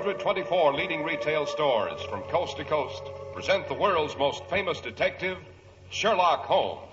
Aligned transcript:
124 0.00 0.72
leading 0.72 1.04
retail 1.04 1.44
stores 1.44 2.00
from 2.04 2.22
coast 2.22 2.56
to 2.56 2.64
coast 2.64 3.02
present 3.34 3.68
the 3.68 3.74
world's 3.74 4.16
most 4.16 4.42
famous 4.46 4.80
detective, 4.80 5.36
Sherlock 5.90 6.46
Holmes. 6.46 6.88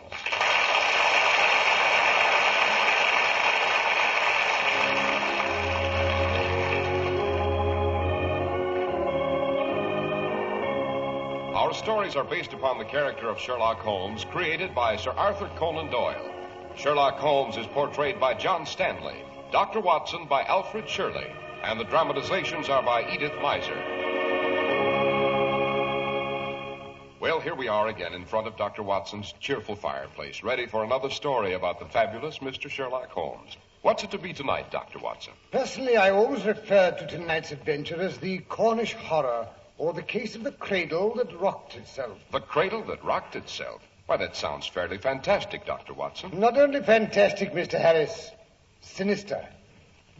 Our 11.56 11.74
stories 11.74 12.18
are 12.18 12.26
based 12.26 12.52
upon 12.52 12.78
the 12.78 12.84
character 12.84 13.30
of 13.30 13.40
Sherlock 13.40 13.80
Holmes 13.80 14.26
created 14.26 14.76
by 14.76 14.98
Sir 14.98 15.12
Arthur 15.12 15.50
Conan 15.56 15.90
Doyle. 15.90 16.30
Sherlock 16.76 17.16
Holmes 17.16 17.56
is 17.56 17.68
portrayed 17.68 18.20
by 18.20 18.34
John 18.34 18.66
Stanley, 18.66 19.24
Dr. 19.54 19.80
Watson 19.80 20.26
by 20.26 20.44
Alfred 20.44 20.90
Shirley, 20.90 21.32
and 21.64 21.80
the 21.80 21.86
dramatizations 21.86 22.70
are 22.70 22.84
by 22.84 23.10
Edith 23.12 23.34
Meiser. 23.34 23.76
Well, 27.20 27.40
here 27.40 27.56
we 27.56 27.68
are 27.68 27.88
again 27.88 28.14
in 28.14 28.26
front 28.26 28.48
of 28.48 28.58
Dr. 28.58 28.84
Watson's 28.84 29.34
cheerful 29.40 29.76
fireplace, 29.76 30.44
ready 30.44 30.66
for 30.68 30.84
another 30.84 31.10
story 31.10 31.54
about 31.54 31.80
the 31.80 31.86
fabulous 31.86 32.40
Mr. 32.40 32.70
Sherlock 32.70 33.10
Holmes. 33.10 33.58
What's 33.82 34.04
it 34.04 34.12
to 34.12 34.18
be 34.18 34.34
tonight, 34.34 34.72
Dr. 34.72 35.00
Watson? 35.00 35.34
Personally, 35.52 35.98
I 35.98 36.12
always 36.12 36.46
refer 36.46 36.92
to 36.92 37.08
tonight's 37.08 37.52
adventure 37.52 38.00
as 38.02 38.18
the 38.18 38.40
Cornish 38.40 38.94
Horror, 38.94 39.48
or 39.78 39.94
the 39.94 40.04
case 40.04 40.36
of 40.36 40.44
the 40.44 40.52
cradle 40.52 41.16
that 41.16 41.34
rocked 41.40 41.76
itself. 41.76 42.18
The 42.32 42.40
cradle 42.40 42.84
that 42.86 43.04
rocked 43.04 43.36
itself. 43.36 43.82
Why, 44.08 44.18
that 44.18 44.36
sounds 44.36 44.68
fairly 44.68 44.98
fantastic, 44.98 45.66
Dr. 45.66 45.94
Watson. 45.94 46.40
Not 46.40 46.58
only 46.58 46.82
fantastic, 46.82 47.52
Mr. 47.52 47.80
Harris, 47.80 48.32
sinister. 48.82 49.46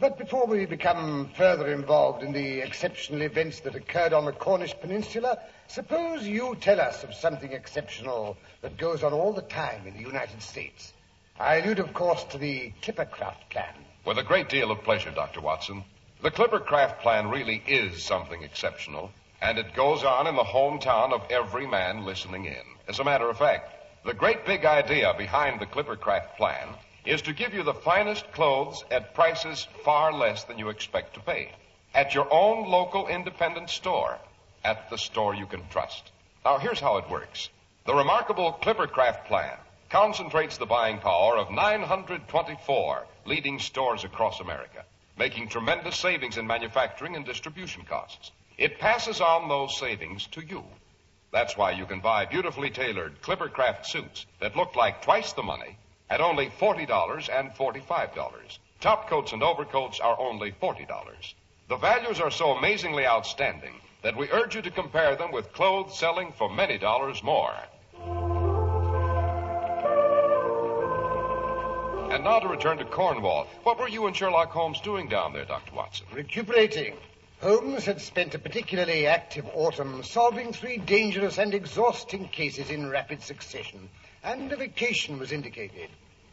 But 0.00 0.16
before 0.16 0.46
we 0.46 0.64
become 0.64 1.28
further 1.36 1.72
involved 1.72 2.22
in 2.22 2.32
the 2.32 2.60
exceptional 2.60 3.22
events 3.22 3.58
that 3.60 3.74
occurred 3.74 4.12
on 4.12 4.26
the 4.26 4.32
Cornish 4.32 4.78
Peninsula, 4.80 5.40
suppose 5.66 6.24
you 6.24 6.56
tell 6.60 6.80
us 6.80 7.02
of 7.02 7.14
something 7.14 7.50
exceptional 7.50 8.36
that 8.62 8.76
goes 8.76 9.02
on 9.02 9.12
all 9.12 9.32
the 9.32 9.42
time 9.42 9.88
in 9.88 9.94
the 9.94 10.02
United 10.02 10.40
States. 10.40 10.92
I 11.40 11.56
allude, 11.56 11.80
of 11.80 11.94
course, 11.94 12.22
to 12.30 12.38
the 12.38 12.72
Clippercraft 12.80 13.50
plan. 13.50 13.74
With 14.04 14.18
a 14.18 14.22
great 14.22 14.48
deal 14.48 14.70
of 14.70 14.84
pleasure, 14.84 15.10
Dr. 15.10 15.40
Watson. 15.40 15.82
The 16.22 16.30
Clippercraft 16.30 17.00
plan 17.00 17.28
really 17.28 17.60
is 17.66 18.00
something 18.00 18.44
exceptional, 18.44 19.10
and 19.42 19.58
it 19.58 19.74
goes 19.74 20.04
on 20.04 20.28
in 20.28 20.36
the 20.36 20.44
hometown 20.44 21.12
of 21.12 21.28
every 21.28 21.66
man 21.66 22.04
listening 22.04 22.44
in. 22.44 22.62
As 22.86 23.00
a 23.00 23.04
matter 23.04 23.28
of 23.28 23.38
fact, 23.38 23.72
the 24.04 24.14
great 24.14 24.46
big 24.46 24.64
idea 24.64 25.12
behind 25.18 25.60
the 25.60 25.66
Clippercraft 25.66 26.36
plan 26.36 26.68
is 27.08 27.22
to 27.22 27.32
give 27.32 27.54
you 27.54 27.62
the 27.62 27.72
finest 27.72 28.30
clothes 28.32 28.84
at 28.90 29.14
prices 29.14 29.66
far 29.82 30.12
less 30.12 30.44
than 30.44 30.58
you 30.58 30.68
expect 30.68 31.14
to 31.14 31.20
pay. 31.20 31.50
At 31.94 32.14
your 32.14 32.30
own 32.30 32.68
local 32.68 33.08
independent 33.08 33.70
store, 33.70 34.18
at 34.62 34.90
the 34.90 34.98
store 34.98 35.34
you 35.34 35.46
can 35.46 35.66
trust. 35.70 36.10
Now, 36.44 36.58
here's 36.58 36.80
how 36.80 36.98
it 36.98 37.08
works. 37.08 37.48
The 37.86 37.94
remarkable 37.94 38.58
Clippercraft 38.60 39.24
plan 39.24 39.56
concentrates 39.88 40.58
the 40.58 40.66
buying 40.66 40.98
power 40.98 41.38
of 41.38 41.50
924 41.50 43.06
leading 43.24 43.58
stores 43.58 44.04
across 44.04 44.40
America, 44.40 44.84
making 45.18 45.48
tremendous 45.48 45.96
savings 45.96 46.36
in 46.36 46.46
manufacturing 46.46 47.16
and 47.16 47.24
distribution 47.24 47.86
costs. 47.86 48.32
It 48.58 48.80
passes 48.80 49.22
on 49.22 49.48
those 49.48 49.78
savings 49.78 50.26
to 50.32 50.44
you. 50.44 50.62
That's 51.32 51.56
why 51.56 51.70
you 51.70 51.86
can 51.86 52.00
buy 52.00 52.26
beautifully 52.26 52.68
tailored 52.68 53.22
Clippercraft 53.22 53.86
suits 53.86 54.26
that 54.40 54.56
look 54.56 54.76
like 54.76 55.00
twice 55.00 55.32
the 55.32 55.42
money 55.42 55.78
at 56.10 56.20
only 56.20 56.50
$40 56.50 57.28
and 57.28 57.50
$45. 57.52 58.58
Top 58.80 59.08
coats 59.08 59.32
and 59.32 59.42
overcoats 59.42 60.00
are 60.00 60.18
only 60.18 60.52
$40. 60.52 60.86
The 61.68 61.76
values 61.76 62.20
are 62.20 62.30
so 62.30 62.52
amazingly 62.52 63.06
outstanding 63.06 63.74
that 64.02 64.16
we 64.16 64.30
urge 64.30 64.54
you 64.54 64.62
to 64.62 64.70
compare 64.70 65.16
them 65.16 65.32
with 65.32 65.52
clothes 65.52 65.98
selling 65.98 66.32
for 66.32 66.48
many 66.48 66.78
dollars 66.78 67.22
more. 67.22 67.54
And 72.10 72.24
now 72.24 72.38
to 72.38 72.48
return 72.48 72.78
to 72.78 72.86
Cornwall. 72.86 73.46
What 73.64 73.78
were 73.78 73.88
you 73.88 74.06
and 74.06 74.16
Sherlock 74.16 74.50
Holmes 74.50 74.80
doing 74.80 75.08
down 75.08 75.34
there, 75.34 75.44
Dr. 75.44 75.74
Watson? 75.74 76.06
Recuperating. 76.12 76.94
Holmes 77.42 77.84
had 77.84 78.00
spent 78.00 78.34
a 78.34 78.38
particularly 78.38 79.06
active 79.06 79.46
autumn 79.54 80.02
solving 80.02 80.52
three 80.52 80.78
dangerous 80.78 81.38
and 81.38 81.52
exhausting 81.52 82.28
cases 82.28 82.70
in 82.70 82.88
rapid 82.88 83.22
succession, 83.22 83.88
and 84.22 84.52
a 84.52 84.56
vacation 84.56 85.18
was 85.18 85.32
indicated. 85.32 85.90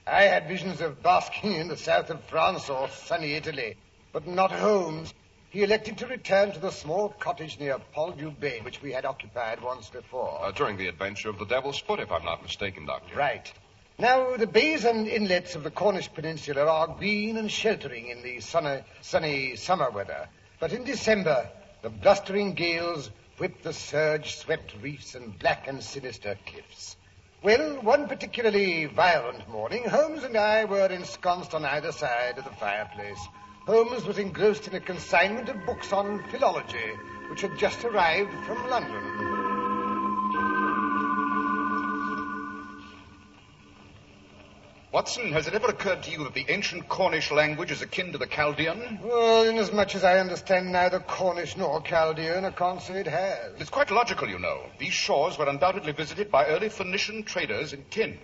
I 0.07 0.23
had 0.23 0.47
visions 0.47 0.81
of 0.81 1.01
basking 1.01 1.53
in 1.53 1.68
the 1.68 1.78
south 1.78 2.09
of 2.09 2.23
France 2.25 2.69
or 2.69 2.90
sunny 2.90 3.34
Italy, 3.34 3.75
but 4.13 4.28
not 4.28 4.51
Holmes. 4.51 5.13
He 5.50 5.63
elected 5.63 5.97
to 6.00 6.07
return 6.07 6.51
to 6.51 6.59
the 6.59 6.72
small 6.72 7.09
cottage 7.09 7.59
near 7.59 7.79
Poldhu 7.96 8.31
Bay, 8.38 8.59
which 8.62 8.81
we 8.81 8.91
had 8.91 9.06
occupied 9.06 9.62
once 9.62 9.90
before. 9.90 10.40
Uh, 10.44 10.51
during 10.51 10.78
the 10.78 10.88
adventure 10.88 11.29
of 11.29 11.40
the 11.40 11.46
Devil's 11.46 11.79
Foot, 11.79 12.00
if 12.00 12.12
I'm 12.12 12.25
not 12.25 12.44
mistaken, 12.44 12.85
Doctor. 12.85 13.16
Right. 13.16 13.51
Now, 13.97 14.35
the 14.35 14.47
bays 14.47 14.84
and 14.84 15.07
inlets 15.07 15.56
of 15.56 15.63
the 15.63 15.72
Cornish 15.72 16.13
Peninsula 16.13 16.66
are 16.66 16.88
green 16.88 17.38
and 17.38 17.50
sheltering 17.50 18.09
in 18.09 18.22
the 18.22 18.41
sunny, 18.41 18.81
sunny 19.02 19.56
summer 19.56 19.90
weather. 19.90 20.28
But 20.59 20.73
in 20.73 20.84
December, 20.84 21.50
the 21.81 21.90
blustering 21.90 22.53
gales 22.53 23.09
whip 23.38 23.63
the 23.63 23.72
surge-swept 23.72 24.75
reefs 24.81 25.16
and 25.16 25.40
black 25.40 25.67
and 25.67 25.81
sinister 25.81 26.38
cliffs. 26.46 26.97
Well, 27.45 27.79
one 27.83 28.07
particularly 28.07 28.85
violent 28.85 29.47
morning, 29.47 29.83
Holmes 29.83 30.23
and 30.23 30.35
I 30.35 30.66
were 30.66 30.88
ensconced 30.88 31.53
on 31.53 31.63
either 31.63 31.91
side 31.91 32.39
of 32.39 32.44
the 32.44 32.50
fireplace. 32.50 33.19
Holmes 33.67 34.03
was 34.07 34.17
engrossed 34.17 34.67
in 34.67 34.73
a 34.73 34.79
consignment 34.79 35.50
of 35.50 35.63
books 35.63 35.94
on 35.94 36.23
philology, 36.31 36.97
which 37.29 37.41
had 37.41 37.55
just 37.55 37.85
arrived 37.85 38.34
from 38.47 38.67
London. 38.67 39.24
Watson, 44.95 45.33
has 45.33 45.45
it 45.45 45.53
ever 45.53 45.67
occurred 45.67 46.03
to 46.03 46.09
you 46.09 46.23
that 46.23 46.33
the 46.33 46.45
ancient 46.47 46.87
Cornish 46.87 47.29
language 47.29 47.69
is 47.69 47.81
akin 47.81 48.13
to 48.13 48.17
the 48.17 48.27
Chaldean? 48.27 48.97
Well, 49.03 49.43
inasmuch 49.43 49.93
as 49.93 50.05
I 50.05 50.19
understand 50.19 50.71
neither 50.71 51.01
Cornish 51.01 51.57
nor 51.57 51.81
Chaldean, 51.81 52.45
I 52.45 52.51
can't 52.51 52.81
say 52.81 53.01
it 53.01 53.07
has. 53.07 53.59
It's 53.59 53.69
quite 53.69 53.91
logical, 53.91 54.29
you 54.29 54.39
know. 54.39 54.69
These 54.79 54.93
shores 54.93 55.37
were 55.37 55.49
undoubtedly 55.49 55.91
visited 55.91 56.31
by 56.31 56.45
early 56.45 56.69
Phoenician 56.69 57.23
traders 57.23 57.73
in 57.73 57.83
tin. 57.89 58.17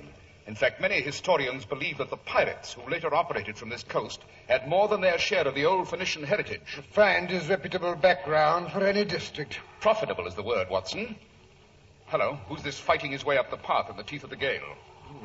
In 0.47 0.55
fact, 0.55 0.79
many 0.79 1.01
historians 1.01 1.65
believe 1.65 1.97
that 1.97 2.09
the 2.09 2.15
pirates 2.15 2.71
who 2.71 2.89
later 2.89 3.13
operated 3.13 3.57
from 3.57 3.67
this 3.67 3.83
coast 3.83 4.21
had 4.47 4.69
more 4.69 4.87
than 4.87 5.01
their 5.01 5.19
share 5.19 5.45
of 5.45 5.55
the 5.55 5.65
old 5.65 5.89
Phoenician 5.89 6.23
heritage. 6.23 6.77
A 6.77 6.81
fine, 6.83 7.27
disreputable 7.27 7.95
background 7.95 8.71
for 8.71 8.85
any 8.87 9.03
district. 9.03 9.59
Profitable 9.81 10.25
is 10.25 10.35
the 10.35 10.41
word, 10.41 10.69
Watson. 10.69 11.17
Hello, 12.05 12.39
who's 12.47 12.63
this 12.63 12.79
fighting 12.79 13.11
his 13.11 13.25
way 13.25 13.37
up 13.37 13.51
the 13.51 13.57
path 13.57 13.89
in 13.89 13.97
the 13.97 14.03
teeth 14.03 14.23
of 14.23 14.29
the 14.29 14.37
gale? 14.37 14.77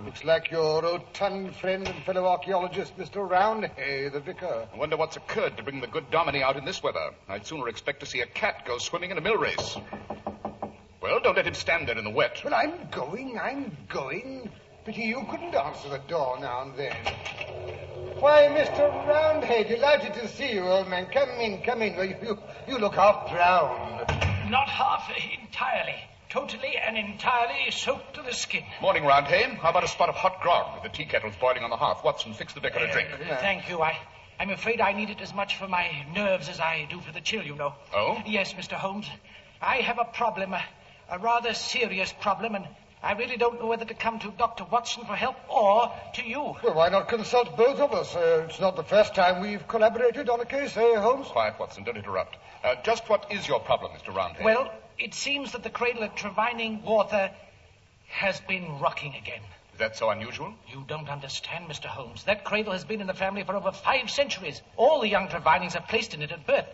Looks 0.05 0.25
like 0.25 0.51
your 0.51 0.83
rotund 0.83 1.55
friend 1.57 1.87
and 1.87 2.05
fellow 2.05 2.27
archaeologist, 2.27 2.97
Mr. 2.97 3.29
Roundhay, 3.29 4.13
the 4.13 4.21
vicar. 4.21 4.69
I 4.73 4.77
wonder 4.77 4.97
what's 4.97 5.17
occurred 5.17 5.57
to 5.57 5.63
bring 5.63 5.81
the 5.81 5.87
good 5.87 6.11
Dominie 6.11 6.43
out 6.43 6.57
in 6.57 6.65
this 6.65 6.83
weather. 6.83 7.11
I'd 7.29 7.47
sooner 7.47 7.69
expect 7.69 8.01
to 8.01 8.07
see 8.07 8.21
a 8.21 8.27
cat 8.27 8.65
go 8.67 8.79
swimming 8.79 9.11
in 9.11 9.19
a 9.19 9.21
mill 9.21 9.37
race. 9.37 9.77
Well, 11.01 11.21
don't 11.21 11.37
let 11.37 11.47
him 11.47 11.55
stand 11.55 11.89
there 11.89 11.99
in 11.99 12.05
the 12.05 12.11
wet. 12.11 12.41
Well, 12.45 12.55
I'm 12.55 12.89
going, 12.91 13.39
I'm 13.39 13.77
going. 13.89 14.51
Pity 14.85 15.03
you 15.03 15.27
couldn't 15.31 15.55
answer 15.55 15.89
the 15.89 16.01
door 16.09 16.39
now 16.41 16.63
and 16.63 16.77
then. 16.77 16.97
Why, 18.19 18.49
Mr. 18.49 18.89
Roundhay, 19.07 19.69
delighted 19.69 20.15
to 20.15 20.29
see 20.29 20.53
you, 20.53 20.63
old 20.63 20.89
man. 20.89 21.07
Come 21.13 21.29
in, 21.31 21.63
come 21.63 21.83
in. 21.83 21.97
Well, 21.97 22.07
you, 22.07 22.39
you 22.67 22.79
look 22.79 22.95
half 22.95 23.31
drowned. 23.31 24.09
Not 24.51 24.69
half, 24.69 25.11
entirely. 25.41 25.97
Totally 26.29 26.77
and 26.77 26.97
entirely 26.97 27.71
soaked 27.71 28.15
to 28.15 28.23
the 28.23 28.33
skin. 28.33 28.65
Morning, 28.83 29.05
Roundhay. 29.05 29.57
How 29.59 29.71
about 29.71 29.85
a 29.85 29.89
spot 29.89 30.09
of 30.09 30.17
hot 30.17 30.41
grog? 30.43 30.75
With 30.75 30.91
the 30.91 30.97
tea 30.97 31.05
kettle's 31.05 31.37
boiling 31.37 31.63
on 31.63 31.71
the 31.71 31.77
hearth. 31.77 32.03
Watson, 32.05 32.35
fix 32.35 32.53
the 32.53 32.61
vicar 32.61 32.81
a 32.81 32.91
drink. 32.91 33.09
Uh, 33.13 33.37
thank 33.37 33.69
you. 33.69 33.81
I, 33.81 33.97
I'm 34.41 34.51
afraid 34.51 34.81
I 34.81 34.93
need 34.93 35.11
it 35.11 35.21
as 35.21 35.33
much 35.33 35.57
for 35.57 35.69
my 35.69 35.89
nerves 36.15 36.49
as 36.49 36.59
I 36.59 36.87
do 36.91 37.01
for 37.01 37.13
the 37.13 37.21
chill, 37.21 37.43
you 37.45 37.55
know. 37.55 37.75
Oh? 37.95 38.21
Yes, 38.27 38.55
Mr. 38.55 38.73
Holmes. 38.73 39.07
I 39.63 39.77
have 39.77 39.99
a 39.99 40.05
problem, 40.05 40.53
a, 40.53 40.63
a 41.11 41.19
rather 41.19 41.55
serious 41.55 42.13
problem, 42.13 42.57
and 42.57 42.67
I 43.03 43.13
really 43.13 43.37
don't 43.37 43.61
know 43.61 43.69
whether 43.69 43.85
to 43.85 43.95
come 43.95 44.19
to 44.19 44.31
Dr. 44.37 44.65
Watson 44.65 45.05
for 45.05 45.15
help 45.15 45.37
or 45.49 45.93
to 46.15 46.25
you. 46.27 46.57
Well, 46.63 46.75
why 46.75 46.89
not 46.89 47.09
consult 47.09 47.57
both 47.57 47.79
of 47.79 47.93
us? 47.93 48.17
Uh, 48.17 48.47
it's 48.49 48.61
not 48.61 48.75
the 48.75 48.83
first 48.83 49.15
time 49.15 49.41
we've 49.43 49.67
collaborated 49.69 50.29
on 50.29 50.41
a 50.41 50.45
case, 50.45 50.77
eh, 50.77 50.97
Holmes? 50.97 51.29
Quiet, 51.29 51.55
Watson. 51.61 51.85
Don't 51.85 51.97
interrupt. 51.97 52.37
Uh, 52.65 52.75
just 52.83 53.09
what 53.09 53.31
is 53.31 53.47
your 53.47 53.61
problem, 53.61 53.93
Mr. 53.93 54.13
Roundhay? 54.13 54.43
Well, 54.43 54.73
it 54.99 55.15
seems 55.15 55.53
that 55.53 55.63
the 55.63 55.71
cradle 55.71 56.05
at 56.05 56.17
Trevining 56.17 56.83
Water 56.83 57.31
has 58.09 58.41
been 58.41 58.79
rocking 58.79 59.15
again. 59.15 59.43
Is 59.73 59.79
that 59.79 59.97
so 59.97 60.09
unusual? 60.11 60.55
You 60.73 60.85
don't 60.89 61.09
understand, 61.09 61.67
Mr. 61.69 61.85
Holmes. 61.85 62.25
That 62.25 62.45
cradle 62.45 62.73
has 62.73 62.85
been 62.85 63.01
in 63.01 63.07
the 63.07 63.15
family 63.15 63.43
for 63.43 63.55
over 63.55 63.73
five 63.73 64.11
centuries. 64.11 64.63
All 64.77 65.01
the 65.01 65.09
young 65.09 65.29
Trevinings 65.29 65.77
are 65.77 65.83
placed 65.83 66.15
in 66.15 66.23
it 66.23 66.33
at 66.33 66.47
birth. 66.47 66.67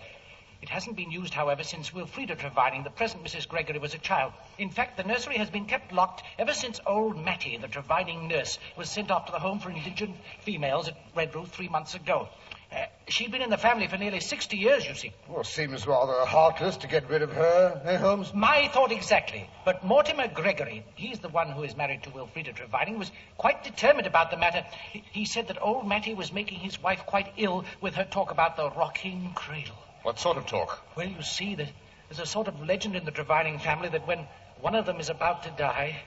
It 0.62 0.68
hasn't 0.68 0.94
been 0.94 1.10
used, 1.10 1.34
however, 1.34 1.64
since 1.64 1.90
Wilfrida 1.90 2.36
Trevining, 2.36 2.84
the 2.84 2.90
present 2.90 3.24
Mrs. 3.24 3.48
Gregory, 3.48 3.80
was 3.80 3.94
a 3.94 3.98
child. 3.98 4.32
In 4.58 4.70
fact, 4.70 4.96
the 4.96 5.02
nursery 5.02 5.36
has 5.38 5.50
been 5.50 5.66
kept 5.66 5.90
locked 5.90 6.22
ever 6.38 6.54
since 6.54 6.78
old 6.86 7.18
Mattie, 7.18 7.56
the 7.56 7.66
Trevining 7.66 8.28
nurse, 8.28 8.60
was 8.76 8.88
sent 8.88 9.10
off 9.10 9.26
to 9.26 9.32
the 9.32 9.40
home 9.40 9.58
for 9.58 9.70
indigent 9.70 10.14
females 10.42 10.86
at 10.86 11.14
Redruth 11.16 11.48
three 11.48 11.66
months 11.66 11.96
ago. 11.96 12.28
Uh, 12.72 12.86
she'd 13.06 13.30
been 13.30 13.42
in 13.42 13.50
the 13.50 13.58
family 13.58 13.86
for 13.86 13.98
nearly 13.98 14.20
60 14.20 14.56
years, 14.56 14.86
you 14.86 14.94
see. 14.94 15.12
Well, 15.28 15.44
seems 15.44 15.86
rather 15.86 16.24
heartless 16.24 16.78
to 16.78 16.86
get 16.86 17.08
rid 17.10 17.20
of 17.20 17.32
her, 17.32 17.82
eh, 17.84 17.96
Holmes? 17.98 18.32
My 18.32 18.68
thought 18.68 18.92
exactly. 18.92 19.48
But 19.64 19.84
Mortimer 19.84 20.28
Gregory, 20.28 20.84
he's 20.94 21.18
the 21.18 21.28
one 21.28 21.50
who 21.50 21.64
is 21.64 21.76
married 21.76 22.02
to 22.04 22.10
Wilfrida 22.10 22.54
Trevining, 22.54 22.98
was 22.98 23.10
quite 23.36 23.62
determined 23.62 24.06
about 24.06 24.30
the 24.30 24.38
matter. 24.38 24.64
He, 24.90 25.04
he 25.12 25.24
said 25.26 25.48
that 25.48 25.60
old 25.60 25.86
Mattie 25.86 26.14
was 26.14 26.32
making 26.32 26.60
his 26.60 26.82
wife 26.82 27.04
quite 27.04 27.32
ill 27.36 27.64
with 27.82 27.94
her 27.96 28.04
talk 28.04 28.30
about 28.30 28.56
the 28.56 28.70
rocking 28.70 29.32
cradle. 29.34 29.76
What 30.02 30.18
sort 30.18 30.38
of 30.38 30.46
talk? 30.46 30.82
Well, 30.96 31.06
you 31.06 31.22
see, 31.22 31.54
there's 31.54 31.70
a 32.18 32.26
sort 32.26 32.48
of 32.48 32.60
legend 32.60 32.96
in 32.96 33.04
the 33.04 33.10
Trevining 33.10 33.58
family 33.58 33.90
that 33.90 34.06
when 34.06 34.26
one 34.60 34.74
of 34.74 34.86
them 34.86 34.98
is 34.98 35.10
about 35.10 35.42
to 35.42 35.50
die, 35.50 36.00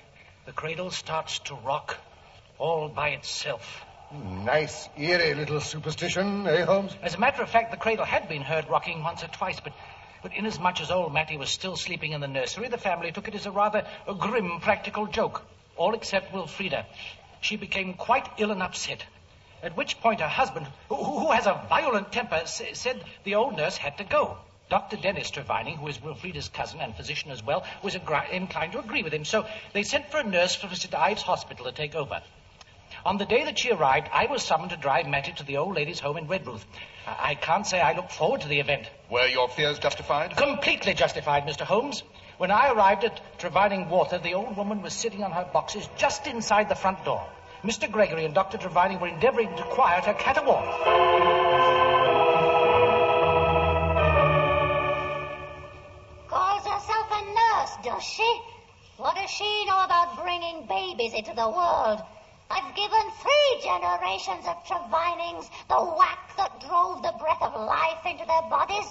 the 0.45 0.51
cradle 0.51 0.89
starts 0.89 1.37
to 1.39 1.55
rock 1.55 1.97
all 2.57 2.89
by 2.89 3.09
itself. 3.09 3.84
Nice, 4.11 4.87
eerie 4.97 5.33
little 5.33 5.59
superstition, 5.59 6.47
eh, 6.47 6.63
Holmes? 6.63 6.95
As 7.01 7.15
a 7.15 7.17
matter 7.19 7.41
of 7.41 7.49
fact, 7.49 7.71
the 7.71 7.77
cradle 7.77 8.05
had 8.05 8.29
been 8.29 8.41
heard 8.41 8.69
rocking 8.69 9.03
once 9.03 9.23
or 9.23 9.27
twice, 9.27 9.59
but, 9.59 9.73
but 10.21 10.33
inasmuch 10.33 10.79
as 10.79 10.91
old 10.91 11.11
Mattie 11.13 11.37
was 11.37 11.49
still 11.49 11.75
sleeping 11.75 12.11
in 12.11 12.21
the 12.21 12.27
nursery, 12.27 12.67
the 12.69 12.77
family 12.77 13.11
took 13.11 13.27
it 13.27 13.35
as 13.35 13.45
a 13.45 13.51
rather 13.51 13.85
a 14.07 14.13
grim 14.13 14.59
practical 14.59 15.07
joke. 15.07 15.43
All 15.75 15.93
except 15.95 16.31
Wilfrida. 16.33 16.85
She 17.41 17.57
became 17.57 17.93
quite 17.95 18.27
ill 18.37 18.51
and 18.51 18.63
upset. 18.63 19.03
At 19.61 19.75
which 19.75 19.99
point 19.99 20.21
her 20.21 20.27
husband, 20.27 20.67
who, 20.89 20.95
who 20.95 21.31
has 21.31 21.47
a 21.47 21.65
violent 21.67 22.11
temper, 22.11 22.35
s- 22.35 22.61
said 22.73 23.03
the 23.23 23.35
old 23.35 23.57
nurse 23.57 23.75
had 23.77 23.97
to 23.97 24.03
go. 24.03 24.37
Dr. 24.69 24.97
Dennis 24.97 25.31
Trevining, 25.31 25.77
who 25.77 25.87
is 25.87 25.97
Wilfrida's 25.97 26.49
cousin 26.49 26.79
and 26.79 26.95
physician 26.95 27.31
as 27.31 27.43
well, 27.43 27.65
was 27.83 27.95
agri- 27.95 28.31
inclined 28.31 28.71
to 28.73 28.79
agree 28.79 29.03
with 29.03 29.13
him. 29.13 29.25
So 29.25 29.45
they 29.73 29.83
sent 29.83 30.09
for 30.11 30.19
a 30.19 30.23
nurse 30.23 30.55
from 30.55 30.73
St. 30.73 30.93
Ives 30.93 31.21
Hospital 31.23 31.65
to 31.65 31.71
take 31.71 31.95
over. 31.95 32.21
On 33.05 33.19
the 33.19 33.25
day 33.25 33.43
that 33.43 33.59
she 33.59 33.69
arrived, 33.69 34.09
I 34.11 34.25
was 34.25 34.41
summoned 34.41 34.71
to 34.71 34.77
drive 34.77 35.05
Mattie 35.05 35.33
to 35.33 35.43
the 35.43 35.57
old 35.57 35.75
lady's 35.75 35.99
home 35.99 36.17
in 36.17 36.25
Redruth. 36.27 36.65
I, 37.05 37.33
I 37.33 37.35
can't 37.35 37.67
say 37.67 37.79
I 37.79 37.93
looked 37.95 38.11
forward 38.11 38.41
to 38.41 38.47
the 38.47 38.59
event. 38.59 38.89
Were 39.11 39.27
your 39.27 39.47
fears 39.47 39.77
justified? 39.77 40.35
Completely 40.35 40.95
justified, 40.95 41.45
Mr. 41.45 41.61
Holmes. 41.61 42.01
When 42.39 42.49
I 42.49 42.71
arrived 42.71 43.03
at 43.03 43.21
Trevining 43.37 43.89
Water, 43.89 44.17
the 44.17 44.33
old 44.33 44.57
woman 44.57 44.81
was 44.81 44.93
sitting 44.93 45.23
on 45.23 45.31
her 45.31 45.47
boxes 45.53 45.87
just 45.97 46.25
inside 46.25 46.67
the 46.67 46.73
front 46.73 47.05
door. 47.05 47.23
Mr. 47.63 47.89
Gregory 47.91 48.25
and 48.25 48.33
Dr. 48.33 48.57
Trevining 48.57 48.99
were 48.99 49.07
endeavoring 49.07 49.55
to 49.55 49.63
quiet 49.65 50.05
her 50.05 50.13
caterwaul. 50.15 50.65
Calls 56.27 56.65
herself 56.65 57.07
a 57.11 57.21
nurse, 57.35 57.71
does 57.83 58.03
she? 58.03 58.41
What 58.97 59.15
does 59.15 59.29
she 59.29 59.65
know 59.65 59.83
about 59.83 60.17
bringing 60.23 60.65
babies 60.65 61.13
into 61.13 61.35
the 61.35 61.47
world? 61.47 62.01
I've 62.49 62.75
given 62.75 63.11
three 63.21 63.61
generations 63.63 64.45
of 64.45 64.57
Trevinings 64.65 65.49
the 65.67 65.81
whack 65.97 66.35
that 66.37 66.59
drove 66.61 67.01
the 67.01 67.13
breath 67.19 67.41
of 67.41 67.53
life 67.55 68.05
into 68.05 68.25
their 68.25 68.43
bodies. 68.49 68.87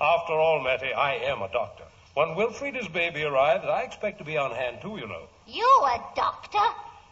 After 0.00 0.32
all, 0.32 0.60
Mattie, 0.60 0.92
I 0.92 1.14
am 1.16 1.42
a 1.42 1.48
doctor. 1.52 1.84
When 2.14 2.34
Wilfrida's 2.34 2.88
baby 2.88 3.24
arrives, 3.24 3.64
I 3.64 3.82
expect 3.82 4.18
to 4.18 4.24
be 4.24 4.36
on 4.36 4.50
hand 4.52 4.78
too, 4.82 4.96
you 4.98 5.06
know. 5.06 5.28
You 5.46 5.68
a 5.84 6.02
doctor? 6.16 6.66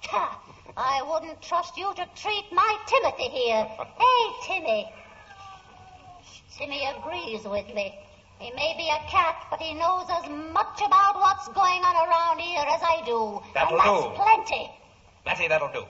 Ha, 0.08 0.40
I 0.76 1.02
wouldn't 1.02 1.40
trust 1.42 1.76
you 1.76 1.92
to 1.94 2.06
treat 2.16 2.44
my 2.52 2.78
Timothy 2.86 3.28
here. 3.28 3.64
hey, 3.98 4.32
Timmy. 4.46 4.92
Timmy 6.56 6.86
agrees 6.86 7.44
with 7.44 7.72
me. 7.74 7.98
He 8.38 8.50
may 8.52 8.74
be 8.76 8.88
a 8.88 9.10
cat, 9.10 9.46
but 9.50 9.60
he 9.60 9.74
knows 9.74 10.06
as 10.10 10.28
much 10.28 10.80
about 10.84 11.16
what's 11.16 11.48
going 11.48 11.82
on 11.82 11.96
around 12.08 12.38
here 12.40 12.64
as 12.66 12.82
I 12.82 13.02
do. 13.04 13.40
That'll 13.54 13.78
and 13.78 13.80
that's 13.80 14.04
do. 14.04 14.22
plenty. 14.22 14.70
Mattie, 15.26 15.48
that'll 15.48 15.72
do. 15.74 15.84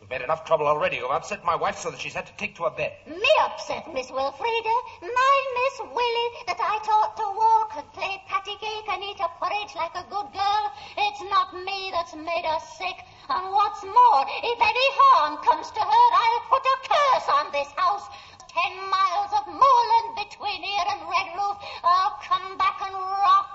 We've 0.00 0.08
made 0.08 0.22
enough 0.22 0.46
trouble 0.46 0.66
already. 0.66 0.96
You've 0.96 1.10
upset 1.10 1.44
my 1.44 1.54
wife 1.56 1.76
so 1.76 1.90
that 1.90 2.00
she's 2.00 2.14
had 2.14 2.24
to 2.24 2.32
take 2.40 2.56
to 2.56 2.64
a 2.64 2.70
bed. 2.70 2.96
Me 3.06 3.32
upset, 3.44 3.84
Miss 3.92 4.08
Wilfrida. 4.10 4.76
My 5.04 5.36
Miss 5.60 5.76
Willie 5.92 6.30
that 6.48 6.56
I 6.56 6.80
taught 6.80 7.20
to 7.20 7.26
walk 7.36 7.76
and 7.76 7.92
play 7.92 8.16
patty 8.32 8.56
cake 8.56 8.88
and 8.88 9.04
eat 9.04 9.20
a 9.20 9.28
porridge 9.36 9.76
like 9.76 9.92
a 9.92 10.08
good 10.08 10.32
girl. 10.32 10.64
It's 10.96 11.20
not 11.28 11.52
me 11.52 11.92
that's 11.92 12.16
made 12.16 12.48
her 12.48 12.60
sick. 12.80 12.96
And 13.28 13.52
what's 13.52 13.84
more, 13.84 14.24
if 14.24 14.58
any 14.58 14.88
harm 15.04 15.36
comes 15.44 15.68
to 15.76 15.82
her, 15.84 16.06
I'll 16.16 16.44
put 16.48 16.64
a 16.64 16.76
curse 16.88 17.28
on 17.36 17.52
this 17.52 17.68
house. 17.76 18.08
Ten 18.48 18.72
miles 18.88 19.32
of 19.36 19.52
moorland 19.52 20.16
between 20.16 20.64
here 20.64 20.86
and 20.96 21.04
Redruth. 21.04 21.60
I'll 21.84 22.16
come 22.24 22.56
back 22.56 22.80
and 22.88 22.96
rock 22.96 23.49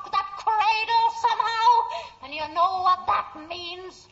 cradle 0.46 1.08
somehow. 1.26 1.70
And 2.24 2.34
you 2.34 2.48
know 2.54 2.82
what 2.86 3.00
that 3.08 3.28
means. 3.50 4.08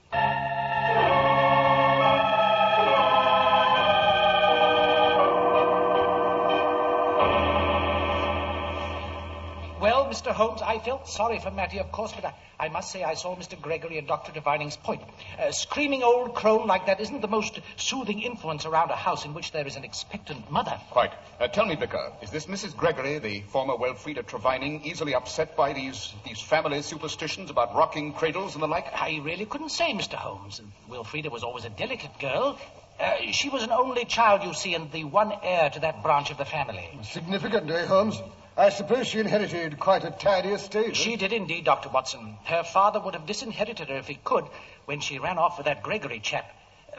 Mr. 10.13 10.31
Holmes, 10.31 10.61
I 10.61 10.77
felt 10.77 11.07
sorry 11.09 11.39
for 11.39 11.49
Mattie, 11.49 11.79
of 11.79 11.91
course, 11.91 12.11
but 12.13 12.23
I, 12.23 12.35
I 12.59 12.69
must 12.69 12.91
say 12.91 13.03
I 13.03 13.15
saw 13.15 13.35
Mr. 13.35 13.59
Gregory 13.59 13.97
and 13.97 14.07
Dr. 14.07 14.31
Trevining's 14.31 14.77
point. 14.77 15.01
A 15.39 15.51
screaming 15.51 16.03
old 16.03 16.35
crone 16.35 16.67
like 16.67 16.85
that 16.85 16.99
isn't 16.99 17.21
the 17.21 17.27
most 17.27 17.59
soothing 17.77 18.21
influence 18.21 18.67
around 18.67 18.91
a 18.91 18.95
house 18.95 19.25
in 19.25 19.33
which 19.33 19.51
there 19.51 19.65
is 19.65 19.75
an 19.75 19.83
expectant 19.83 20.51
mother. 20.51 20.79
Quite. 20.91 21.13
Uh, 21.39 21.47
tell 21.47 21.65
me, 21.65 21.75
Vicar, 21.75 22.11
is 22.21 22.29
this 22.29 22.45
Mrs. 22.45 22.77
Gregory, 22.77 23.17
the 23.17 23.41
former 23.41 23.73
Wilfrida 23.75 24.21
Trevining, 24.21 24.85
easily 24.85 25.15
upset 25.15 25.57
by 25.57 25.73
these, 25.73 26.13
these 26.23 26.39
family 26.39 26.83
superstitions 26.83 27.49
about 27.49 27.73
rocking 27.73 28.13
cradles 28.13 28.53
and 28.53 28.61
the 28.61 28.67
like? 28.67 28.85
I 28.93 29.19
really 29.23 29.47
couldn't 29.47 29.69
say, 29.69 29.93
Mr. 29.93 30.13
Holmes. 30.13 30.61
Wilfrida 30.87 31.31
was 31.31 31.41
always 31.43 31.65
a 31.65 31.71
delicate 31.71 32.19
girl. 32.19 32.59
Uh, 32.99 33.31
she 33.31 33.49
was 33.49 33.63
an 33.63 33.71
only 33.71 34.05
child, 34.05 34.43
you 34.43 34.53
see, 34.53 34.75
and 34.75 34.91
the 34.91 35.05
one 35.05 35.33
heir 35.41 35.71
to 35.71 35.79
that 35.79 36.03
branch 36.03 36.29
of 36.29 36.37
the 36.37 36.45
family. 36.45 36.87
Significant, 37.01 37.67
eh, 37.71 37.87
Holmes? 37.87 38.21
I 38.55 38.69
suppose 38.69 39.07
she 39.07 39.19
inherited 39.19 39.79
quite 39.79 40.03
a 40.03 40.11
tidy 40.11 40.49
estate. 40.49 40.95
She 40.95 41.15
did 41.15 41.33
indeed, 41.33 41.65
Dr. 41.65 41.89
Watson. 41.89 42.37
Her 42.43 42.63
father 42.63 42.99
would 42.99 43.15
have 43.15 43.25
disinherited 43.25 43.89
her 43.89 43.97
if 43.97 44.07
he 44.07 44.15
could 44.15 44.45
when 44.85 44.99
she 44.99 45.17
ran 45.17 45.39
off 45.39 45.57
with 45.57 45.65
that 45.65 45.81
Gregory 45.81 46.19
chap. 46.19 46.45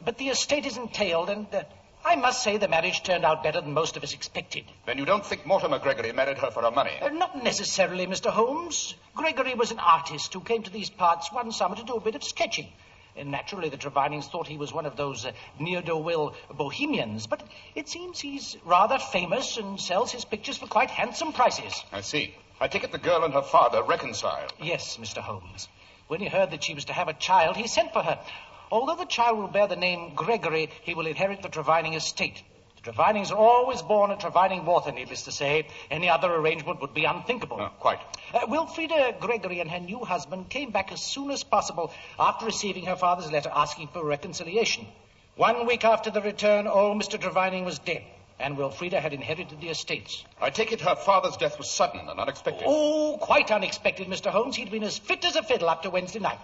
But 0.04 0.18
the 0.18 0.30
estate 0.30 0.66
is 0.66 0.76
entailed, 0.76 1.30
and 1.30 1.46
uh, 1.54 1.62
I 2.04 2.16
must 2.16 2.42
say 2.42 2.56
the 2.56 2.66
marriage 2.66 3.04
turned 3.04 3.24
out 3.24 3.44
better 3.44 3.60
than 3.60 3.72
most 3.72 3.96
of 3.96 4.02
us 4.02 4.14
expected. 4.14 4.64
Then 4.84 4.98
you 4.98 5.04
don't 5.04 5.24
think 5.24 5.46
Mortimer 5.46 5.78
Gregory 5.78 6.10
married 6.12 6.38
her 6.38 6.50
for 6.50 6.62
her 6.62 6.72
money? 6.72 6.90
Uh, 7.00 7.10
not 7.10 7.44
necessarily, 7.44 8.08
Mr. 8.08 8.30
Holmes. 8.30 8.94
Gregory 9.14 9.54
was 9.54 9.70
an 9.70 9.78
artist 9.78 10.34
who 10.34 10.40
came 10.40 10.64
to 10.64 10.70
these 10.70 10.90
parts 10.90 11.32
one 11.32 11.52
summer 11.52 11.76
to 11.76 11.84
do 11.84 11.94
a 11.94 12.00
bit 12.00 12.16
of 12.16 12.24
sketching. 12.24 12.66
And 13.16 13.30
naturally, 13.30 13.68
the 13.68 13.76
Trevinings 13.76 14.26
thought 14.26 14.48
he 14.48 14.56
was 14.56 14.72
one 14.72 14.86
of 14.86 14.96
those 14.96 15.24
uh, 15.24 15.32
near-do-will 15.60 16.34
bohemians, 16.52 17.26
but 17.26 17.42
it 17.74 17.88
seems 17.88 18.20
he's 18.20 18.56
rather 18.64 18.98
famous 18.98 19.56
and 19.56 19.80
sells 19.80 20.10
his 20.10 20.24
pictures 20.24 20.58
for 20.58 20.66
quite 20.66 20.90
handsome 20.90 21.32
prices. 21.32 21.84
I 21.92 22.00
see. 22.00 22.34
I 22.60 22.68
take 22.68 22.84
it 22.84 22.92
the 22.92 22.98
girl 22.98 23.24
and 23.24 23.34
her 23.34 23.42
father 23.42 23.82
reconciled. 23.82 24.52
Yes, 24.60 24.96
Mr. 24.96 25.18
Holmes. 25.18 25.68
When 26.08 26.20
he 26.20 26.26
heard 26.26 26.50
that 26.50 26.64
she 26.64 26.74
was 26.74 26.86
to 26.86 26.92
have 26.92 27.08
a 27.08 27.14
child, 27.14 27.56
he 27.56 27.66
sent 27.68 27.92
for 27.92 28.02
her. 28.02 28.18
Although 28.70 28.96
the 28.96 29.06
child 29.06 29.38
will 29.38 29.48
bear 29.48 29.68
the 29.68 29.76
name 29.76 30.14
Gregory, 30.14 30.70
he 30.82 30.94
will 30.94 31.06
inherit 31.06 31.42
the 31.42 31.48
Trevining 31.48 31.94
estate. 31.94 32.42
Are 32.86 33.36
always 33.36 33.80
born 33.80 34.10
at 34.10 34.20
Trevining 34.20 34.66
Water, 34.66 34.92
needless 34.92 35.22
to 35.22 35.32
say. 35.32 35.66
Any 35.90 36.10
other 36.10 36.30
arrangement 36.30 36.82
would 36.82 36.92
be 36.92 37.06
unthinkable. 37.06 37.56
Quite. 37.80 38.00
Uh, 38.34 38.40
Wilfrida 38.46 39.18
Gregory 39.20 39.60
and 39.60 39.70
her 39.70 39.80
new 39.80 40.04
husband 40.04 40.50
came 40.50 40.70
back 40.70 40.92
as 40.92 41.00
soon 41.02 41.30
as 41.30 41.42
possible 41.42 41.94
after 42.18 42.44
receiving 42.44 42.84
her 42.84 42.96
father's 42.96 43.32
letter 43.32 43.50
asking 43.54 43.88
for 43.88 44.04
reconciliation. 44.04 44.86
One 45.36 45.66
week 45.66 45.82
after 45.84 46.10
the 46.10 46.20
return, 46.20 46.66
old 46.66 47.00
Mr. 47.00 47.18
Trevining 47.18 47.64
was 47.64 47.78
dead, 47.78 48.02
and 48.38 48.58
Wilfrida 48.58 49.00
had 49.00 49.14
inherited 49.14 49.62
the 49.62 49.70
estates. 49.70 50.22
I 50.38 50.50
take 50.50 50.70
it 50.70 50.82
her 50.82 50.94
father's 50.94 51.38
death 51.38 51.56
was 51.56 51.70
sudden 51.70 52.06
and 52.06 52.20
unexpected. 52.20 52.64
Oh, 52.66 53.16
quite 53.18 53.50
unexpected, 53.50 54.08
Mr. 54.08 54.30
Holmes. 54.30 54.56
He'd 54.56 54.70
been 54.70 54.84
as 54.84 54.98
fit 54.98 55.24
as 55.24 55.36
a 55.36 55.42
fiddle 55.42 55.70
up 55.70 55.84
to 55.84 55.90
Wednesday 55.90 56.18
night. 56.18 56.38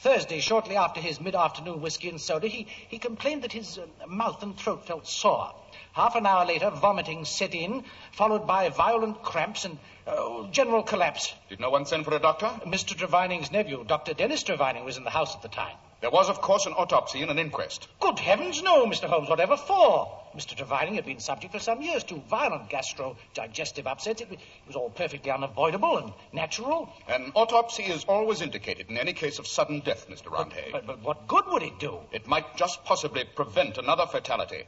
Thursday, 0.00 0.40
shortly 0.40 0.76
after 0.76 1.00
his 1.00 1.20
mid-afternoon 1.20 1.80
whiskey 1.80 2.08
and 2.08 2.20
soda, 2.20 2.48
he, 2.48 2.66
he 2.88 2.98
complained 2.98 3.42
that 3.42 3.52
his 3.52 3.78
uh, 3.78 3.86
mouth 4.08 4.42
and 4.42 4.56
throat 4.56 4.86
felt 4.86 5.06
sore. 5.06 5.54
Half 5.94 6.16
an 6.16 6.26
hour 6.26 6.44
later, 6.44 6.70
vomiting 6.70 7.24
set 7.24 7.54
in, 7.54 7.84
followed 8.10 8.48
by 8.48 8.68
violent 8.68 9.22
cramps 9.22 9.64
and 9.64 9.78
uh, 10.08 10.48
general 10.50 10.82
collapse. 10.82 11.32
Did 11.48 11.60
no 11.60 11.70
one 11.70 11.86
send 11.86 12.04
for 12.04 12.12
a 12.16 12.18
doctor? 12.18 12.46
Mr. 12.66 12.96
Trevining's 12.96 13.52
nephew, 13.52 13.84
Dr. 13.86 14.12
Dennis 14.12 14.42
Trevining, 14.42 14.84
was 14.84 14.96
in 14.96 15.04
the 15.04 15.10
house 15.10 15.36
at 15.36 15.42
the 15.42 15.48
time. 15.48 15.76
There 16.00 16.10
was, 16.10 16.28
of 16.28 16.40
course, 16.40 16.66
an 16.66 16.72
autopsy 16.72 17.22
and 17.22 17.30
an 17.30 17.38
inquest. 17.38 17.86
Good 18.00 18.18
heavens, 18.18 18.60
no, 18.60 18.86
Mr. 18.86 19.04
Holmes. 19.04 19.28
Whatever 19.28 19.56
for? 19.56 20.20
Mr. 20.34 20.56
Trevining 20.56 20.96
had 20.96 21.06
been 21.06 21.20
subject 21.20 21.52
for 21.52 21.60
some 21.60 21.80
years 21.80 22.02
to 22.04 22.16
violent 22.28 22.68
gastro-digestive 22.70 23.86
upsets. 23.86 24.20
It, 24.20 24.32
it 24.32 24.40
was 24.66 24.74
all 24.74 24.90
perfectly 24.90 25.30
unavoidable 25.30 25.98
and 25.98 26.12
natural. 26.32 26.92
An 27.06 27.30
autopsy 27.36 27.84
is 27.84 28.02
always 28.04 28.40
indicated 28.40 28.90
in 28.90 28.98
any 28.98 29.12
case 29.12 29.38
of 29.38 29.46
sudden 29.46 29.78
death, 29.78 30.08
Mr. 30.10 30.24
Roundhay. 30.32 30.72
But, 30.72 30.88
but 30.88 31.02
what 31.02 31.28
good 31.28 31.44
would 31.46 31.62
it 31.62 31.78
do? 31.78 32.00
It 32.10 32.26
might 32.26 32.56
just 32.56 32.84
possibly 32.84 33.22
prevent 33.22 33.78
another 33.78 34.06
fatality. 34.06 34.64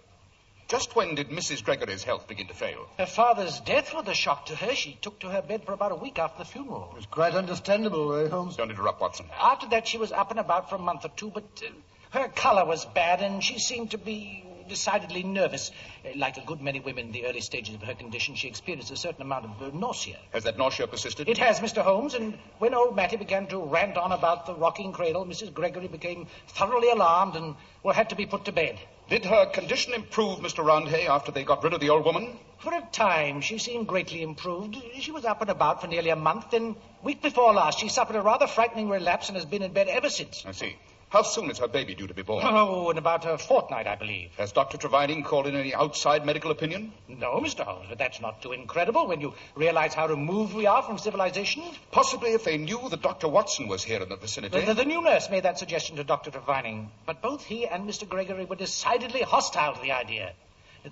Just 0.69 0.97
when 0.97 1.15
did 1.15 1.29
Mrs. 1.29 1.63
Gregory's 1.65 2.03
health 2.03 2.27
begin 2.27 2.49
to 2.49 2.55
fail? 2.55 2.89
Her 2.99 3.07
father's 3.07 3.61
death 3.61 3.95
was 3.95 4.09
a 4.09 4.15
shock 4.15 4.47
to 4.47 4.57
her. 4.57 4.75
She 4.75 4.99
took 5.01 5.21
to 5.21 5.29
her 5.29 5.41
bed 5.41 5.65
for 5.65 5.73
about 5.73 5.93
a 5.93 5.97
week 5.97 6.19
after 6.19 6.39
the 6.41 6.45
funeral. 6.45 6.93
It's 6.97 7.07
quite 7.07 7.35
understandable, 7.35 8.13
eh, 8.17 8.29
Holmes? 8.29 8.57
Don't 8.57 8.71
interrupt, 8.71 9.01
Watson. 9.01 9.27
After 9.41 9.69
that, 9.69 9.87
she 9.87 9.99
was 9.99 10.11
up 10.11 10.33
and 10.33 10.41
about 10.41 10.69
for 10.69 10.75
a 10.77 10.81
month 10.81 11.05
or 11.05 11.11
two, 11.11 11.31
but 11.31 11.45
uh, 11.65 12.19
her 12.19 12.29
color 12.29 12.65
was 12.65 12.85
bad, 12.85 13.23
and 13.23 13.45
she 13.45 13.61
seemed 13.61 13.93
to 13.93 13.99
be 13.99 14.43
decidedly 14.69 15.23
nervous. 15.23 15.71
Uh, 16.05 16.09
Like 16.17 16.37
a 16.37 16.41
good 16.45 16.61
many 16.61 16.81
women 16.81 17.07
in 17.07 17.13
the 17.13 17.27
early 17.27 17.41
stages 17.43 17.77
of 17.77 17.83
her 17.85 17.95
condition, 17.95 18.35
she 18.35 18.49
experienced 18.49 18.91
a 18.91 18.97
certain 18.97 19.23
amount 19.23 19.45
of 19.45 19.63
uh, 19.63 19.71
nausea. 19.79 20.19
Has 20.33 20.43
that 20.43 20.59
nausea 20.59 20.89
persisted? 20.89 21.29
It 21.29 21.39
has, 21.39 21.61
Mr. 21.61 21.83
Holmes, 21.83 22.15
and 22.15 22.37
when 22.59 22.75
old 22.75 22.97
Matty 22.97 23.17
began 23.19 23.47
to 23.49 23.61
rant 23.65 23.97
on 23.97 24.11
about 24.11 24.47
the 24.47 24.55
rocking 24.57 24.91
cradle, 24.93 25.25
Mrs. 25.25 25.55
Gregory 25.55 25.87
became 25.87 26.27
thoroughly 26.49 26.91
alarmed 26.91 27.37
and 27.37 27.55
well, 27.85 27.95
had 27.95 28.11
to 28.11 28.17
be 28.17 28.27
put 28.27 28.47
to 28.47 28.53
bed. 28.53 28.81
Did 29.09 29.25
her 29.25 29.47
condition 29.47 29.95
improve, 29.95 30.41
Mr. 30.41 30.65
Roundhay, 30.65 31.07
after 31.07 31.31
they 31.31 31.45
got 31.45 31.63
rid 31.63 31.73
of 31.73 31.81
the 31.81 31.91
old 31.91 32.05
woman? 32.05 32.39
For 32.59 32.75
a 32.75 32.81
time, 32.91 33.41
she 33.41 33.59
seemed 33.59 33.87
greatly 33.87 34.21
improved. 34.21 34.77
She 34.99 35.13
was 35.13 35.25
up 35.25 35.41
and 35.41 35.51
about 35.51 35.81
for 35.81 35.87
nearly 35.87 36.11
a 36.11 36.17
month. 36.17 36.51
Then, 36.51 36.75
week 37.05 37.23
before 37.23 37.55
last, 37.55 37.79
she 37.79 37.89
suffered 37.89 38.17
a 38.17 38.21
rather 38.21 38.49
frightening 38.49 38.89
relapse 38.89 39.29
and 39.29 39.37
has 39.37 39.47
been 39.47 39.63
in 39.63 39.73
bed 39.73 39.87
ever 39.87 40.09
since. 40.11 40.45
I 40.45 40.51
see. 40.51 40.75
How 41.09 41.23
soon 41.23 41.51
is 41.51 41.59
her 41.59 41.69
baby 41.69 41.95
due 41.95 42.09
to 42.09 42.15
be 42.15 42.23
born? 42.23 42.45
Oh, 42.45 42.91
in 42.91 42.99
about 42.99 43.25
a 43.25 43.39
fortnight, 43.39 43.87
I 43.87 43.95
believe. 43.95 44.31
Has 44.39 44.51
Dr. 44.51 44.77
Trevining 44.77 45.23
called 45.23 45.47
in 45.47 45.55
any 45.55 45.73
outside 45.73 46.27
medical 46.27 46.51
opinion? 46.51 46.93
No, 47.07 47.41
Mr. 47.41 47.61
Holmes, 47.65 47.87
but 47.89 47.99
that's 47.99 48.21
not 48.21 48.43
too 48.43 48.53
incredible 48.53 49.07
when 49.07 49.21
you 49.21 49.33
realize 49.55 49.95
how 49.95 50.09
removed 50.09 50.53
we 50.53 50.67
are 50.67 50.83
from 50.83 50.99
civilization. 50.99 51.63
Possibly 51.93 52.33
if 52.33 52.43
they 52.43 52.57
knew 52.57 52.89
that 52.91 53.03
Dr. 53.03 53.29
Watson 53.29 53.69
was 53.69 53.85
here 53.85 54.03
in 54.03 54.09
the 54.09 54.17
vicinity. 54.17 54.59
The, 54.61 54.67
the, 54.67 54.75
the 54.75 54.85
new 54.85 55.01
nurse 55.01 55.31
made 55.31 55.45
that 55.45 55.61
suggestion 55.61 55.97
to 55.97 56.05
Dr. 56.05 56.33
Trevining, 56.33 56.91
but 57.07 57.23
both 57.23 57.45
he 57.45 57.67
and 57.67 57.89
Mr. 57.89 58.09
Gregory 58.09 58.45
were 58.45 58.57
decidedly 58.57 59.23
hostile 59.23 59.75
to 59.75 59.81
the 59.81 59.93
idea. 59.93 60.33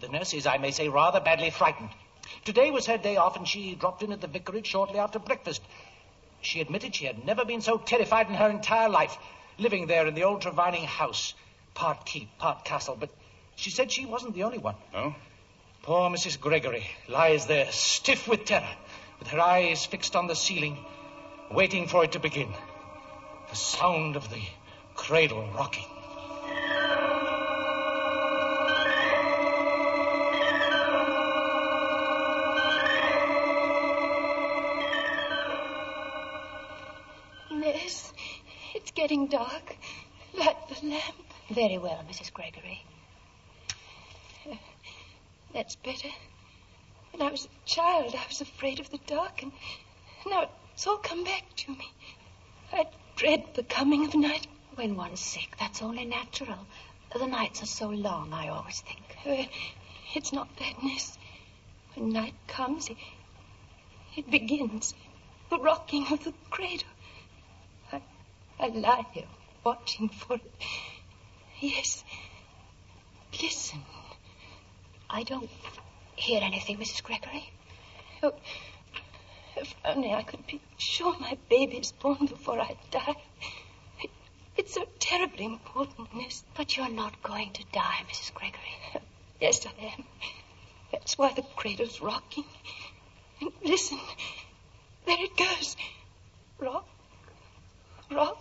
The 0.01 0.09
nurse 0.09 0.33
is, 0.33 0.47
I 0.47 0.59
may 0.59 0.71
say, 0.71 0.89
rather 0.89 1.21
badly 1.21 1.51
frightened. 1.51 1.91
Today 2.45 2.71
was 2.71 2.87
her 2.87 2.99
day 2.99 3.17
off, 3.17 3.37
and 3.37 3.47
she 3.47 3.75
dropped 3.75 4.03
in 4.03 4.13
at 4.13 4.21
the 4.21 4.29
vicarage 4.29 4.67
shortly 4.69 4.99
after 4.99 5.19
breakfast. 5.19 5.61
She 6.41 6.61
admitted 6.61 6.95
she 6.95 7.07
had 7.07 7.25
never 7.27 7.45
been 7.45 7.61
so 7.61 7.79
terrified 7.79 8.29
in 8.29 8.35
her 8.35 8.49
entire 8.49 8.89
life, 8.89 9.17
living 9.59 9.87
there 9.87 10.07
in 10.07 10.15
the 10.15 10.25
old 10.25 10.43
Trevining 10.43 10.85
house, 10.85 11.35
part 11.75 12.05
keep, 12.07 12.39
part 12.39 12.65
castle, 12.65 12.97
but 12.99 13.11
she 13.57 13.71
said 13.71 13.93
she 13.93 14.07
wasn't 14.07 14.35
the 14.35 14.43
only 14.43 14.59
one. 14.59 14.77
No? 14.93 15.15
Poor 15.83 16.11
Mrs. 16.11 16.41
Gregory 16.41 16.87
lies 17.09 17.47
there, 17.47 17.71
stiff 17.71 18.27
with 18.27 18.45
terror, 18.45 18.77
with 19.19 19.29
her 19.29 19.41
eyes 19.41 19.85
fixed 19.85 20.17
on 20.17 20.27
the 20.27 20.35
ceiling, 20.35 20.79
waiting 21.51 21.89
for 21.89 22.05
it 22.05 22.13
to 22.13 22.19
begin. 22.19 22.53
The 23.51 23.57
sound 23.57 24.17
of 24.17 24.31
the 24.31 24.43
cradle 24.95 25.47
rocking. 25.55 25.94
Getting 39.05 39.27
dark. 39.27 39.77
Light 40.33 40.57
the 40.71 40.87
lamp. 40.89 41.27
Very 41.51 41.77
well, 41.77 42.03
Mrs. 42.11 42.33
Gregory. 42.33 42.83
That's 45.53 45.77
better. 45.77 46.09
When 47.13 47.21
I 47.21 47.31
was 47.31 47.45
a 47.45 47.69
child, 47.69 48.15
I 48.15 48.27
was 48.27 48.41
afraid 48.41 48.81
of 48.81 48.89
the 48.89 48.99
dark, 49.07 49.43
and 49.43 49.53
now 50.27 50.49
it's 50.73 50.87
all 50.87 50.97
come 50.97 51.23
back 51.23 51.45
to 51.55 51.73
me. 51.73 51.93
I 52.73 52.87
dread 53.17 53.45
the 53.53 53.63
coming 53.63 54.07
of 54.07 54.15
night. 54.15 54.47
When 54.75 54.97
one's 54.97 55.21
sick, 55.21 55.55
that's 55.61 55.83
only 55.83 56.07
natural. 56.07 56.67
The 57.15 57.27
nights 57.27 57.63
are 57.63 57.67
so 57.67 57.91
long, 57.91 58.33
I 58.33 58.49
always 58.49 58.81
think. 58.81 59.05
Uh, 59.27 59.45
It's 60.15 60.33
not 60.33 60.49
that, 60.57 60.83
Miss. 60.83 61.19
When 61.93 62.09
night 62.09 62.35
comes, 62.47 62.89
it, 62.89 62.97
it 64.17 64.31
begins. 64.31 64.95
The 65.51 65.59
rocking 65.59 66.07
of 66.11 66.25
the 66.25 66.33
cradle. 66.49 66.94
I, 68.59 68.69
lie 68.69 69.07
here 69.13 69.25
watching 69.65 70.09
for 70.09 70.37
it. 70.37 70.53
Yes. 71.61 72.05
Listen. 73.41 73.83
I 75.09 75.23
don't 75.23 75.51
hear 76.17 76.41
anything, 76.43 76.79
Mrs. 76.79 77.03
Gregory. 77.03 77.51
Oh, 78.23 78.35
if 79.57 79.75
only 79.85 80.13
I 80.13 80.23
could 80.23 80.47
be 80.47 80.61
sure 80.77 81.17
my 81.19 81.37
baby's 81.49 81.93
born 81.93 82.27
before 82.27 82.61
I 82.61 82.77
die. 82.91 83.17
It, 84.03 84.11
it's 84.57 84.75
so 84.75 84.85
terribly 84.99 85.45
important, 85.45 86.15
Miss. 86.15 86.43
But 86.57 86.77
you're 86.77 86.91
not 86.91 87.23
going 87.23 87.53
to 87.53 87.65
die, 87.73 88.05
Mrs. 88.11 88.35
Gregory. 88.35 89.03
Yes, 89.41 89.67
I 89.67 89.85
am. 89.85 90.05
That's 90.93 91.19
why 91.19 91.33
the 91.35 91.43
cradle's 91.57 92.01
rocking. 92.01 92.45
And 93.41 93.51
listen. 93.65 93.99
There 95.07 95.17
it 95.21 95.37
goes. 95.37 95.77
Rock. 96.59 96.87
Rock. 98.11 98.39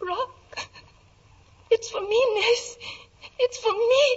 Rock. 0.00 0.30
It's 1.70 1.90
for 1.90 2.00
me, 2.00 2.24
Miss. 2.34 2.76
It's 3.38 3.58
for 3.58 3.72
me. 3.72 4.16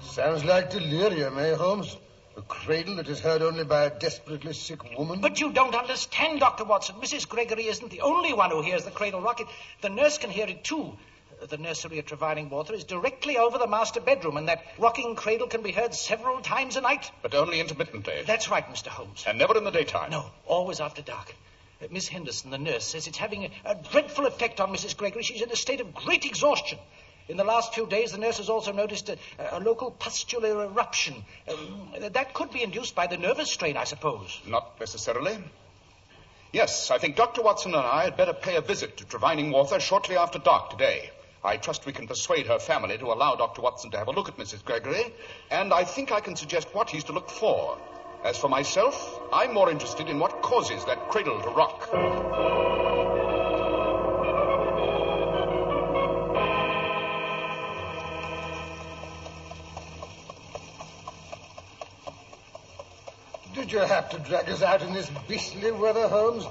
Sounds 0.00 0.44
like 0.44 0.70
delirium, 0.70 1.38
eh, 1.38 1.54
Holmes? 1.54 1.96
A 2.36 2.42
cradle 2.42 2.96
that 2.96 3.08
is 3.08 3.18
heard 3.18 3.42
only 3.42 3.64
by 3.64 3.84
a 3.84 3.90
desperately 3.90 4.52
sick 4.52 4.96
woman. 4.96 5.20
But 5.20 5.40
you 5.40 5.52
don't 5.52 5.74
understand, 5.74 6.40
Dr. 6.40 6.64
Watson. 6.64 6.96
Mrs. 6.96 7.28
Gregory 7.28 7.66
isn't 7.66 7.90
the 7.90 8.00
only 8.02 8.32
one 8.32 8.50
who 8.50 8.62
hears 8.62 8.84
the 8.84 8.92
cradle 8.92 9.20
rocking. 9.20 9.48
The 9.80 9.88
nurse 9.88 10.18
can 10.18 10.30
hear 10.30 10.46
it, 10.46 10.62
too. 10.62 10.96
The 11.46 11.56
nursery 11.56 11.98
at 11.98 12.06
Trevining 12.06 12.50
Water 12.50 12.74
is 12.74 12.84
directly 12.84 13.36
over 13.38 13.58
the 13.58 13.66
master 13.66 14.00
bedroom, 14.00 14.36
and 14.36 14.48
that 14.48 14.64
rocking 14.78 15.14
cradle 15.14 15.46
can 15.46 15.62
be 15.62 15.70
heard 15.70 15.94
several 15.94 16.40
times 16.40 16.76
a 16.76 16.80
night. 16.80 17.10
But 17.22 17.34
only 17.34 17.60
intermittently. 17.60 18.22
That's 18.26 18.50
right, 18.50 18.66
Mr. 18.68 18.88
Holmes. 18.88 19.24
And 19.26 19.38
never 19.38 19.56
in 19.56 19.64
the 19.64 19.70
daytime. 19.70 20.10
No, 20.10 20.30
always 20.46 20.80
after 20.80 21.00
dark. 21.00 21.34
Uh, 21.80 21.86
Miss 21.90 22.08
Henderson, 22.08 22.50
the 22.50 22.58
nurse, 22.58 22.84
says 22.84 23.06
it's 23.06 23.18
having 23.18 23.44
a, 23.44 23.50
a 23.64 23.74
dreadful 23.76 24.26
effect 24.26 24.60
on 24.60 24.70
Mrs. 24.72 24.96
Gregory. 24.96 25.22
She's 25.22 25.42
in 25.42 25.50
a 25.50 25.56
state 25.56 25.80
of 25.80 25.94
great 25.94 26.24
exhaustion. 26.24 26.78
In 27.28 27.36
the 27.36 27.44
last 27.44 27.74
few 27.74 27.86
days, 27.86 28.12
the 28.12 28.18
nurse 28.18 28.38
has 28.38 28.48
also 28.48 28.72
noticed 28.72 29.08
a, 29.10 29.18
a 29.52 29.60
local 29.60 29.90
pustular 29.90 30.64
eruption. 30.64 31.24
Um, 31.48 31.92
that 32.10 32.34
could 32.34 32.50
be 32.50 32.62
induced 32.62 32.94
by 32.94 33.06
the 33.06 33.16
nervous 33.16 33.52
strain, 33.52 33.76
I 33.76 33.84
suppose. 33.84 34.40
Not 34.46 34.80
necessarily. 34.80 35.38
Yes, 36.52 36.90
I 36.90 36.98
think 36.98 37.16
Dr. 37.16 37.42
Watson 37.42 37.74
and 37.74 37.84
I 37.86 38.04
had 38.04 38.16
better 38.16 38.32
pay 38.32 38.56
a 38.56 38.62
visit 38.62 38.96
to 38.96 39.04
Trevining 39.04 39.50
Water 39.50 39.78
shortly 39.78 40.16
after 40.16 40.38
dark 40.38 40.70
today. 40.70 41.10
I 41.44 41.56
trust 41.56 41.86
we 41.86 41.92
can 41.92 42.08
persuade 42.08 42.48
her 42.48 42.58
family 42.58 42.98
to 42.98 43.06
allow 43.06 43.36
Dr. 43.36 43.62
Watson 43.62 43.90
to 43.92 43.98
have 43.98 44.08
a 44.08 44.10
look 44.10 44.28
at 44.28 44.36
Mrs. 44.36 44.64
Gregory, 44.64 45.12
and 45.50 45.72
I 45.72 45.84
think 45.84 46.10
I 46.10 46.20
can 46.20 46.34
suggest 46.34 46.74
what 46.74 46.90
he's 46.90 47.04
to 47.04 47.12
look 47.12 47.30
for. 47.30 47.78
As 48.24 48.36
for 48.36 48.48
myself, 48.48 49.20
I'm 49.32 49.54
more 49.54 49.70
interested 49.70 50.08
in 50.08 50.18
what 50.18 50.42
causes 50.42 50.84
that 50.86 51.08
cradle 51.08 51.40
to 51.40 51.48
rock. 51.50 51.88
Did 63.54 63.72
you 63.72 63.78
have 63.78 64.10
to 64.10 64.18
drag 64.18 64.48
us 64.48 64.62
out 64.62 64.82
in 64.82 64.92
this 64.92 65.08
beastly 65.28 65.70
weather, 65.70 66.08
Holmes? 66.08 66.44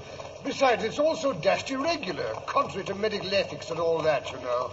Besides, 0.48 0.86
it's 0.86 0.98
all 0.98 1.18
so 1.18 1.34
dashed 1.34 1.70
irregular, 1.72 2.34
contrary 2.46 2.86
to 2.86 2.96
medical 2.96 3.36
ethics 3.36 3.70
and 3.70 3.82
all 3.82 4.02
that, 4.04 4.32
you 4.32 4.38
know. 4.40 4.72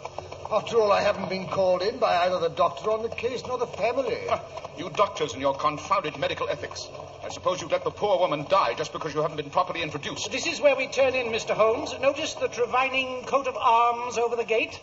After 0.53 0.81
all, 0.81 0.93
I 0.93 1.03
haven't 1.03 1.29
been 1.29 1.49
called 1.49 1.83
in 1.83 1.99
by 1.99 2.17
either 2.19 2.39
the 2.39 2.49
doctor 2.49 2.93
on 2.93 3.03
the 3.03 3.09
case 3.09 3.43
nor 3.45 3.59
the 3.59 3.67
family. 3.67 4.21
Ah, 4.31 4.41
you 4.79 4.89
doctors 4.91 5.33
and 5.33 5.43
your 5.43 5.57
confounded 5.57 6.17
medical 6.17 6.49
ethics. 6.49 6.89
I 7.25 7.29
suppose 7.29 7.61
you've 7.61 7.73
let 7.73 7.83
the 7.83 7.91
poor 7.91 8.21
woman 8.21 8.47
die 8.49 8.75
just 8.75 8.93
because 8.93 9.15
you 9.15 9.23
haven't 9.23 9.37
been 9.37 9.51
properly 9.51 9.83
introduced. 9.83 10.31
This 10.31 10.47
is 10.47 10.61
where 10.61 10.77
we 10.77 10.87
turn 10.87 11.17
in, 11.17 11.33
Mr. 11.33 11.57
Holmes. 11.57 11.93
Notice 12.01 12.35
the 12.35 12.47
Trevining 12.47 13.25
coat 13.25 13.49
of 13.49 13.57
arms 13.57 14.17
over 14.17 14.37
the 14.37 14.45
gate? 14.45 14.79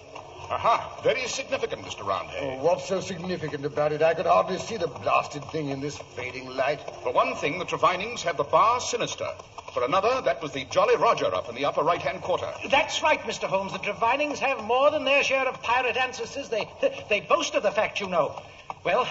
Aha, 0.52 1.00
very 1.02 1.26
significant, 1.28 1.82
Mr. 1.86 2.04
Roundhay. 2.04 2.60
Oh, 2.60 2.62
what's 2.62 2.86
so 2.86 3.00
significant 3.00 3.64
about 3.64 3.94
it? 3.94 4.02
I 4.02 4.14
could 4.14 4.26
hardly 4.26 4.60
see 4.60 4.76
the 4.76 4.88
blasted 4.88 5.46
thing 5.46 5.70
in 5.70 5.80
this 5.80 5.98
fading 5.98 6.50
light. 6.50 6.82
For 7.04 7.14
one 7.14 7.36
thing, 7.36 7.58
the 7.58 7.64
Trevinings 7.64 8.22
had 8.22 8.36
the 8.36 8.44
bar 8.44 8.82
sinister. 8.82 9.30
For 9.74 9.86
another, 9.86 10.22
that 10.26 10.42
was 10.42 10.52
the 10.52 10.66
Jolly 10.66 10.98
Roger 10.98 11.34
up 11.34 11.48
in 11.48 11.56
the 11.56 11.64
upper 11.64 11.84
right-hand 11.84 12.22
quarter. 12.22 12.52
That's 12.70 13.02
right, 13.02 13.22
Mr. 13.22 13.48
Holmes. 13.48 13.72
The 13.72 13.78
Trevinings 13.78 14.40
have 14.40 14.62
more 14.62 14.92
than 14.92 15.06
their 15.06 15.24
share 15.24 15.48
of 15.48 15.64
pirate 15.64 15.96
ancestors. 15.96 16.50
They, 16.50 16.70
they 17.10 17.22
boast 17.22 17.56
of 17.56 17.64
the 17.64 17.72
fact, 17.72 18.02
you 18.02 18.08
know. 18.08 18.42
Well, 18.84 19.08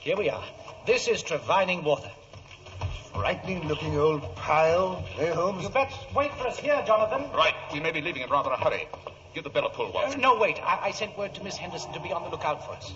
here 0.00 0.18
we 0.18 0.28
are. 0.28 0.44
This 0.86 1.08
is 1.08 1.22
Trevining 1.22 1.82
water. 1.82 2.10
Frightening 3.14 3.66
looking 3.68 3.96
old 3.96 4.36
pile, 4.36 5.02
eh, 5.18 5.32
Holmes? 5.32 5.62
You 5.62 5.70
bet. 5.70 5.94
Wait 6.14 6.34
for 6.34 6.46
us 6.46 6.58
here, 6.58 6.82
Jonathan. 6.86 7.30
Right. 7.32 7.54
We 7.72 7.80
may 7.80 7.90
be 7.90 8.02
leaving 8.02 8.20
in 8.20 8.28
rather 8.28 8.50
a 8.50 8.58
hurry. 8.58 8.86
Give 9.34 9.42
the 9.42 9.50
bell 9.50 9.66
a 9.66 9.70
pull, 9.70 9.92
Watson. 9.92 10.20
Uh, 10.20 10.28
no, 10.28 10.38
wait. 10.38 10.60
I, 10.62 10.78
I 10.84 10.90
sent 10.92 11.18
word 11.18 11.34
to 11.34 11.42
Miss 11.42 11.56
Henderson 11.56 11.92
to 11.92 12.00
be 12.00 12.12
on 12.12 12.22
the 12.22 12.28
lookout 12.28 12.64
for 12.64 12.72
us. 12.72 12.92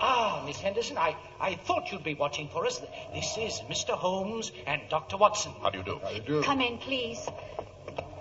Ah, 0.00 0.42
Miss 0.46 0.58
Henderson, 0.58 0.96
I, 0.96 1.16
I 1.38 1.54
thought 1.54 1.92
you'd 1.92 2.04
be 2.04 2.14
watching 2.14 2.48
for 2.48 2.64
us. 2.64 2.80
This 3.12 3.36
is 3.36 3.60
Mr. 3.68 3.90
Holmes 3.90 4.52
and 4.66 4.80
Dr. 4.88 5.18
Watson. 5.18 5.52
How 5.60 5.68
do 5.68 5.78
you 5.78 5.84
do? 5.84 6.00
How 6.02 6.08
do 6.08 6.14
you 6.14 6.20
do? 6.22 6.42
Come 6.42 6.62
in, 6.62 6.78
please. 6.78 7.28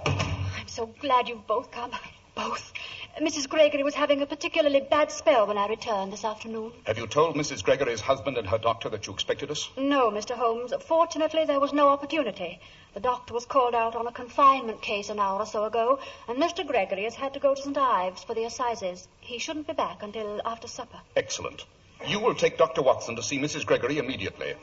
I'm 0.05 0.67
so 0.67 0.87
glad 0.99 1.29
you've 1.29 1.47
both 1.47 1.71
come. 1.71 1.91
Both. 2.37 2.71
Mrs. 3.19 3.49
Gregory 3.49 3.81
was 3.81 3.95
having 3.95 4.21
a 4.21 4.27
particularly 4.27 4.79
bad 4.79 5.11
spell 5.11 5.47
when 5.47 5.57
I 5.57 5.67
returned 5.67 6.13
this 6.13 6.23
afternoon. 6.23 6.71
Have 6.85 6.99
you 6.99 7.07
told 7.07 7.35
Mrs. 7.35 7.63
Gregory's 7.63 7.99
husband 7.99 8.37
and 8.37 8.47
her 8.47 8.59
doctor 8.59 8.89
that 8.89 9.07
you 9.07 9.13
expected 9.13 9.49
us? 9.49 9.67
No, 9.75 10.11
Mr. 10.11 10.35
Holmes. 10.35 10.71
Fortunately, 10.87 11.45
there 11.45 11.59
was 11.59 11.73
no 11.73 11.87
opportunity. 11.89 12.59
The 12.93 12.99
doctor 12.99 13.33
was 13.33 13.47
called 13.47 13.73
out 13.73 13.95
on 13.95 14.05
a 14.05 14.11
confinement 14.11 14.83
case 14.83 15.09
an 15.09 15.19
hour 15.19 15.39
or 15.39 15.47
so 15.47 15.63
ago, 15.63 15.99
and 16.27 16.37
Mr. 16.37 16.65
Gregory 16.65 17.05
has 17.05 17.15
had 17.15 17.33
to 17.33 17.39
go 17.39 17.55
to 17.55 17.61
St. 17.61 17.75
Ives 17.75 18.23
for 18.23 18.35
the 18.35 18.43
assizes. 18.43 19.07
He 19.19 19.39
shouldn't 19.39 19.65
be 19.65 19.73
back 19.73 20.03
until 20.03 20.39
after 20.45 20.67
supper. 20.67 20.99
Excellent. 21.15 21.65
You 22.05 22.19
will 22.19 22.35
take 22.35 22.59
Dr. 22.59 22.83
Watson 22.83 23.15
to 23.15 23.23
see 23.23 23.39
Mrs. 23.39 23.65
Gregory 23.65 23.97
immediately. 23.97 24.53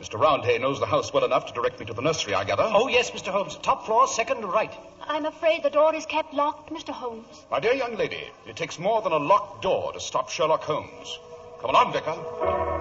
Mr. 0.00 0.18
Roundhay 0.18 0.60
knows 0.60 0.78
the 0.78 0.86
house 0.86 1.12
well 1.12 1.24
enough 1.24 1.46
to 1.46 1.52
direct 1.52 1.80
me 1.80 1.86
to 1.86 1.92
the 1.92 2.02
nursery, 2.02 2.32
I 2.32 2.44
gather. 2.44 2.70
Oh, 2.72 2.86
yes, 2.86 3.10
Mr. 3.10 3.32
Holmes. 3.32 3.56
Top 3.56 3.84
floor, 3.84 4.06
second 4.06 4.44
right. 4.44 4.72
I'm 5.02 5.26
afraid 5.26 5.64
the 5.64 5.70
door 5.70 5.92
is 5.94 6.06
kept 6.06 6.32
locked, 6.32 6.70
Mr. 6.70 6.90
Holmes. 6.90 7.44
My 7.50 7.58
dear 7.58 7.74
young 7.74 7.96
lady, 7.96 8.30
it 8.46 8.54
takes 8.54 8.78
more 8.78 9.02
than 9.02 9.12
a 9.12 9.18
locked 9.18 9.62
door 9.62 9.92
to 9.92 10.00
stop 10.00 10.30
Sherlock 10.30 10.62
Holmes. 10.62 11.18
Come 11.60 11.70
along, 11.70 11.92
Vicar. 11.92 12.77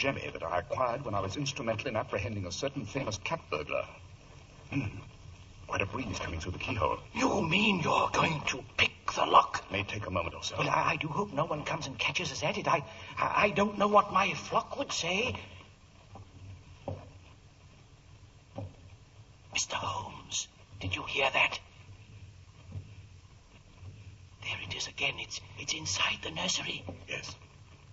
Jemmy 0.00 0.30
that 0.32 0.42
I 0.42 0.60
acquired 0.60 1.04
when 1.04 1.14
I 1.14 1.20
was 1.20 1.36
instrumental 1.36 1.88
in 1.88 1.94
apprehending 1.94 2.46
a 2.46 2.50
certain 2.50 2.86
famous 2.86 3.18
cat 3.18 3.38
burglar. 3.50 3.84
Hmm. 4.70 4.86
Quite 5.66 5.82
a 5.82 5.86
breeze 5.86 6.18
coming 6.18 6.40
through 6.40 6.52
the 6.52 6.58
keyhole. 6.58 6.98
You 7.14 7.42
mean 7.42 7.80
you're 7.80 8.08
going 8.10 8.40
to 8.46 8.64
pick 8.78 8.92
the 9.14 9.26
lock? 9.26 9.70
May 9.70 9.82
take 9.82 10.06
a 10.06 10.10
moment 10.10 10.34
or 10.34 10.42
so. 10.42 10.56
Well, 10.56 10.70
I, 10.70 10.92
I 10.92 10.96
do 10.96 11.06
hope 11.06 11.34
no 11.34 11.44
one 11.44 11.64
comes 11.64 11.86
and 11.86 11.98
catches 11.98 12.32
us 12.32 12.42
at 12.42 12.56
it. 12.56 12.66
I, 12.66 12.82
I, 13.18 13.44
I 13.44 13.50
don't 13.50 13.76
know 13.76 13.88
what 13.88 14.10
my 14.10 14.32
flock 14.32 14.78
would 14.78 14.90
say. 14.90 15.36
Mr. 19.54 19.74
Holmes, 19.74 20.48
did 20.80 20.96
you 20.96 21.02
hear 21.02 21.28
that? 21.30 21.58
There 24.42 24.58
it 24.66 24.74
is 24.74 24.88
again. 24.88 25.14
It's 25.18 25.42
it's 25.58 25.74
inside 25.74 26.20
the 26.22 26.30
nursery. 26.30 26.84
Yes. 27.06 27.36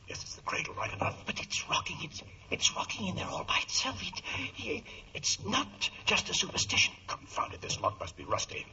Yes, 0.07 0.23
it's 0.23 0.35
the 0.35 0.41
cradle 0.41 0.73
right 0.75 0.93
enough. 0.93 1.15
But 1.25 1.39
it's 1.41 1.67
rocking. 1.69 1.97
It's 2.01 2.23
it's 2.49 2.75
rocking 2.75 3.07
in 3.07 3.15
there 3.15 3.25
all 3.27 3.43
by 3.43 3.59
itself. 3.63 4.01
It, 4.01 4.21
it 4.57 4.83
it's 5.13 5.43
not 5.45 5.89
just 6.05 6.29
a 6.29 6.33
superstition. 6.33 6.93
Confound 7.07 7.53
it, 7.53 7.61
this 7.61 7.79
lock 7.81 7.99
must 7.99 8.15
be 8.15 8.23
rusty. 8.23 8.65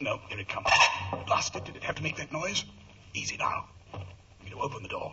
No, 0.00 0.18
here 0.28 0.38
it 0.40 0.48
comes. 0.48 0.66
Blast 1.26 1.54
it, 1.56 1.64
did 1.64 1.76
it 1.76 1.84
have 1.84 1.96
to 1.96 2.02
make 2.02 2.16
that 2.16 2.32
noise? 2.32 2.64
Easy 3.14 3.36
now. 3.36 3.66
I'm 3.92 4.00
going 4.40 4.52
to 4.52 4.58
open 4.60 4.82
the 4.82 4.88
door. 4.88 5.12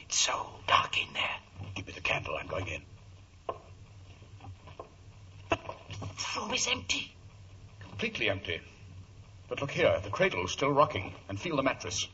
It's 0.00 0.18
so 0.18 0.46
dark 0.68 0.96
in 1.00 1.12
there. 1.14 1.36
Give 1.74 1.86
me 1.86 1.92
the 1.92 2.00
candle, 2.00 2.36
I'm 2.40 2.46
going 2.46 2.68
in. 2.68 2.82
But 5.48 5.58
The 6.00 6.40
room 6.40 6.54
is 6.54 6.68
empty. 6.68 7.12
Completely 7.80 8.30
empty. 8.30 8.60
But 9.48 9.60
look 9.60 9.70
here, 9.70 9.98
the 10.02 10.10
cradle's 10.10 10.52
still 10.52 10.70
rocking, 10.70 11.14
and 11.28 11.40
feel 11.40 11.56
the 11.56 11.62
mattress. 11.62 12.06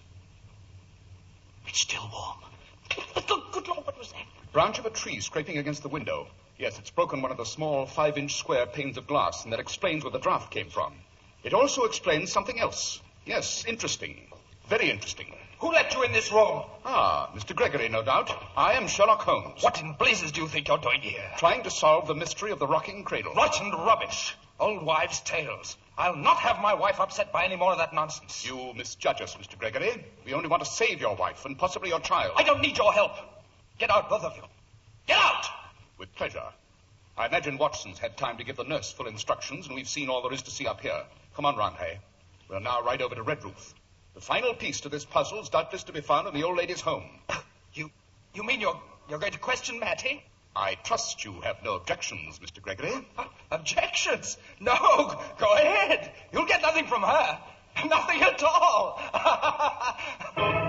It's 1.67 1.81
still 1.81 2.09
warm. 2.13 2.39
But 3.15 3.27
good, 3.27 3.43
good 3.51 3.69
Lord, 3.69 3.87
what 3.87 3.99
was 3.99 4.13
that? 4.13 4.53
Branch 4.53 4.79
of 4.79 4.87
a 4.87 4.91
tree 4.91 5.19
scraping 5.21 5.59
against 5.59 5.83
the 5.83 5.89
window. 5.89 6.29
Yes, 6.59 6.79
it's 6.79 6.91
broken 6.91 7.23
one 7.23 7.33
of 7.33 7.37
the 7.37 7.45
small 7.45 7.87
five 7.87 8.17
inch 8.17 8.37
square 8.37 8.67
panes 8.67 8.97
of 8.97 9.09
glass, 9.09 9.43
and 9.43 9.53
that 9.53 9.59
explains 9.59 10.05
where 10.05 10.13
the 10.13 10.21
draft 10.21 10.53
came 10.53 10.71
from. 10.71 10.95
It 11.43 11.53
also 11.53 11.83
explains 11.85 12.31
something 12.31 12.61
else. 12.61 13.01
Yes, 13.27 13.65
interesting. 13.67 14.29
Very 14.69 14.91
interesting. 14.91 15.35
Who 15.59 15.73
let 15.73 15.93
you 15.95 16.05
in 16.05 16.13
this 16.13 16.31
room? 16.31 16.63
Ah, 16.85 17.31
Mr. 17.35 17.57
Gregory, 17.57 17.89
no 17.89 18.03
doubt. 18.05 18.31
I 18.57 18.75
am 18.75 18.87
Sherlock 18.87 19.23
Holmes. 19.23 19.63
What 19.63 19.81
in 19.81 19.95
blazes 19.95 20.31
do 20.31 20.43
you 20.43 20.49
think 20.49 20.69
you're 20.69 20.79
doing 20.79 21.01
here? 21.01 21.29
Trying 21.39 21.65
to 21.65 21.71
solve 21.71 22.07
the 22.07 22.15
mystery 22.15 22.53
of 22.53 22.59
the 22.59 22.67
rocking 22.67 23.03
cradle. 23.03 23.35
Rotten 23.35 23.71
rubbish. 23.73 24.37
Old 24.61 24.85
wives' 24.85 25.21
tales. 25.21 25.77
I'll 25.97 26.17
not 26.17 26.39
have 26.39 26.61
my 26.61 26.75
wife 26.75 27.01
upset 27.01 27.33
by 27.33 27.45
any 27.45 27.57
more 27.57 27.73
of 27.73 27.79
that 27.79 27.93
nonsense. 27.93 28.45
You 28.45 28.73
misjudge 28.75 29.21
us, 29.21 29.35
Mr. 29.37 29.59
Gregory. 29.59 30.05
We 30.25 30.35
only 30.35 30.49
want 30.49 30.65
to 30.65 30.71
save 30.71 31.01
your 31.01 31.17
wife 31.17 31.45
and 31.45 31.59
possibly 31.59 31.89
your 31.89 32.01
child. 32.01 32.33
I 32.37 32.43
don't 32.43 32.61
need 32.61 32.77
your 32.77 32.93
help. 32.93 33.13
Get 33.79 33.91
out, 33.91 34.09
both 34.09 34.23
of 34.23 34.37
you. 34.37 34.43
Get 35.07 35.19
out! 35.19 35.45
With 35.99 36.15
pleasure. 36.15 36.45
I 37.17 37.27
imagine 37.27 37.59
Watson's 37.59 37.99
had 37.99 38.17
time 38.17 38.39
to 38.39 38.45
give 38.45 38.57
the 38.57 38.65
nurse 38.65 38.91
full 38.91 39.07
instructions, 39.07 39.67
and 39.67 39.77
we've 39.77 39.89
seen 39.89 40.09
all 40.09 40.23
there 40.23 40.33
is 40.33 40.43
to 40.43 40.51
see 40.51 40.67
up 40.67 40.81
here. 40.81 41.03
Come 41.37 41.47
on, 41.47 41.57
Roundhay. 41.57 41.99
We'll 42.49 42.61
now 42.61 42.83
ride 42.83 43.03
over 43.03 43.15
to 43.15 43.23
Redruth. 43.23 43.75
The 44.15 44.21
final 44.21 44.55
piece 44.55 44.81
to 44.81 44.89
this 44.89 45.05
puzzle 45.05 45.41
is 45.41 45.49
doubtless 45.49 45.85
to 45.85 45.93
be 45.93 46.01
found 46.01 46.29
in 46.29 46.35
the 46.35 46.45
old 46.45 46.57
lady's 46.57 46.81
home. 46.81 47.05
You, 47.77 47.91
you 48.35 48.45
mean 48.45 48.61
you're, 48.61 48.81
you're 49.11 49.19
going 49.19 49.33
to 49.33 49.39
question 49.41 49.81
Mattie? 49.81 50.23
I 50.57 50.77
trust 50.77 51.25
you 51.25 51.41
have 51.41 51.57
no 51.65 51.75
objections, 51.75 52.39
Mr. 52.39 52.63
Gregory. 52.63 52.93
Uh, 53.19 53.25
objections? 53.51 54.37
No, 54.61 54.75
go 55.39 55.55
ahead. 55.55 56.13
You'll 56.33 56.47
get 56.47 56.63
nothing 56.63 56.87
from 56.87 57.03
her. 57.03 57.39
Nothing 57.87 58.23
at 58.23 58.43
all. 58.43 59.01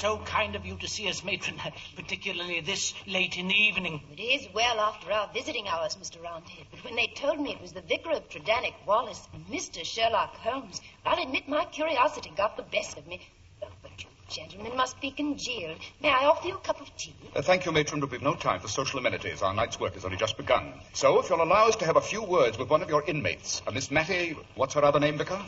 So 0.00 0.16
kind 0.16 0.56
of 0.56 0.64
you 0.64 0.76
to 0.76 0.88
see 0.88 1.10
us, 1.10 1.22
matron, 1.22 1.60
particularly 1.94 2.62
this 2.62 2.94
late 3.06 3.36
in 3.36 3.48
the 3.48 3.54
evening. 3.54 4.00
It 4.16 4.22
is 4.22 4.48
well 4.54 4.80
after 4.80 5.12
our 5.12 5.28
visiting 5.34 5.68
hours, 5.68 5.94
Mr. 5.96 6.16
Roundhay. 6.22 6.64
But 6.70 6.82
when 6.84 6.96
they 6.96 7.08
told 7.08 7.38
me 7.38 7.52
it 7.52 7.60
was 7.60 7.72
the 7.72 7.82
vicar 7.82 8.12
of 8.12 8.26
Tredannick 8.30 8.72
Wollas, 8.86 9.20
Mr. 9.50 9.84
Sherlock 9.84 10.36
Holmes, 10.36 10.80
I'll 11.04 11.22
admit 11.22 11.48
my 11.48 11.66
curiosity 11.66 12.32
got 12.34 12.56
the 12.56 12.62
best 12.62 12.96
of 12.96 13.06
me. 13.06 13.20
Oh, 13.62 13.66
but 13.82 13.92
you 14.02 14.08
gentlemen 14.30 14.74
must 14.74 14.98
be 15.02 15.10
congealed. 15.10 15.76
May 16.00 16.08
I 16.08 16.24
offer 16.24 16.48
you 16.48 16.54
a 16.54 16.60
cup 16.60 16.80
of 16.80 16.96
tea? 16.96 17.14
Uh, 17.36 17.42
thank 17.42 17.66
you, 17.66 17.72
matron, 17.72 18.00
but 18.00 18.10
we've 18.10 18.22
no 18.22 18.34
time 18.34 18.60
for 18.60 18.68
social 18.68 19.00
amenities. 19.00 19.42
Our 19.42 19.52
night's 19.52 19.78
work 19.78 19.92
has 19.94 20.06
only 20.06 20.16
just 20.16 20.38
begun. 20.38 20.72
So, 20.94 21.20
if 21.20 21.28
you'll 21.28 21.42
allow 21.42 21.68
us 21.68 21.76
to 21.76 21.84
have 21.84 21.96
a 21.96 22.00
few 22.00 22.22
words 22.22 22.56
with 22.56 22.70
one 22.70 22.80
of 22.80 22.88
your 22.88 23.04
inmates, 23.06 23.60
uh, 23.66 23.70
Miss 23.70 23.90
Mattie, 23.90 24.34
what's 24.54 24.72
her 24.72 24.82
other 24.82 24.98
name, 24.98 25.18
Vicar? 25.18 25.42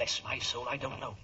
Bless 0.00 0.22
my 0.24 0.38
soul, 0.38 0.66
I 0.66 0.78
don't 0.78 0.98
know. 0.98 1.14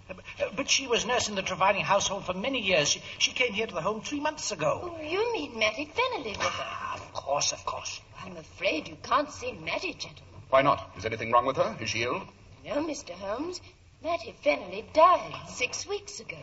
But 0.55 0.69
she 0.69 0.87
was 0.87 1.07
nurse 1.07 1.31
in 1.31 1.35
the 1.35 1.41
Trevining 1.41 1.81
household 1.81 2.27
for 2.27 2.35
many 2.35 2.61
years. 2.61 2.91
She, 2.91 3.01
she 3.17 3.33
came 3.33 3.55
here 3.55 3.67
to 3.67 3.73
the 3.73 3.81
home 3.81 4.03
three 4.03 4.21
months 4.21 4.53
ago. 4.53 4.93
Oh, 4.95 5.03
you 5.03 5.33
mean 5.33 5.59
Mattie 5.59 5.87
Fennelly, 5.87 6.35
Vicar? 6.35 6.43
Ah, 6.45 6.97
of 6.97 7.13
course, 7.15 7.53
of 7.53 7.65
course. 7.65 8.03
I'm 8.23 8.37
afraid 8.37 8.87
you 8.87 8.99
can't 9.03 9.33
see 9.33 9.53
Mattie, 9.53 9.95
gentlemen. 9.95 10.43
Why 10.51 10.61
not? 10.61 10.91
Is 10.99 11.07
anything 11.07 11.33
wrong 11.33 11.47
with 11.47 11.57
her? 11.57 11.75
Is 11.81 11.89
she 11.89 12.03
ill? 12.03 12.21
No, 12.67 12.87
Mr. 12.87 13.13
Holmes. 13.13 13.63
Mattie 14.05 14.35
Fennelly 14.45 14.85
died 14.93 15.49
six 15.49 15.87
weeks 15.87 16.21
ago. 16.21 16.37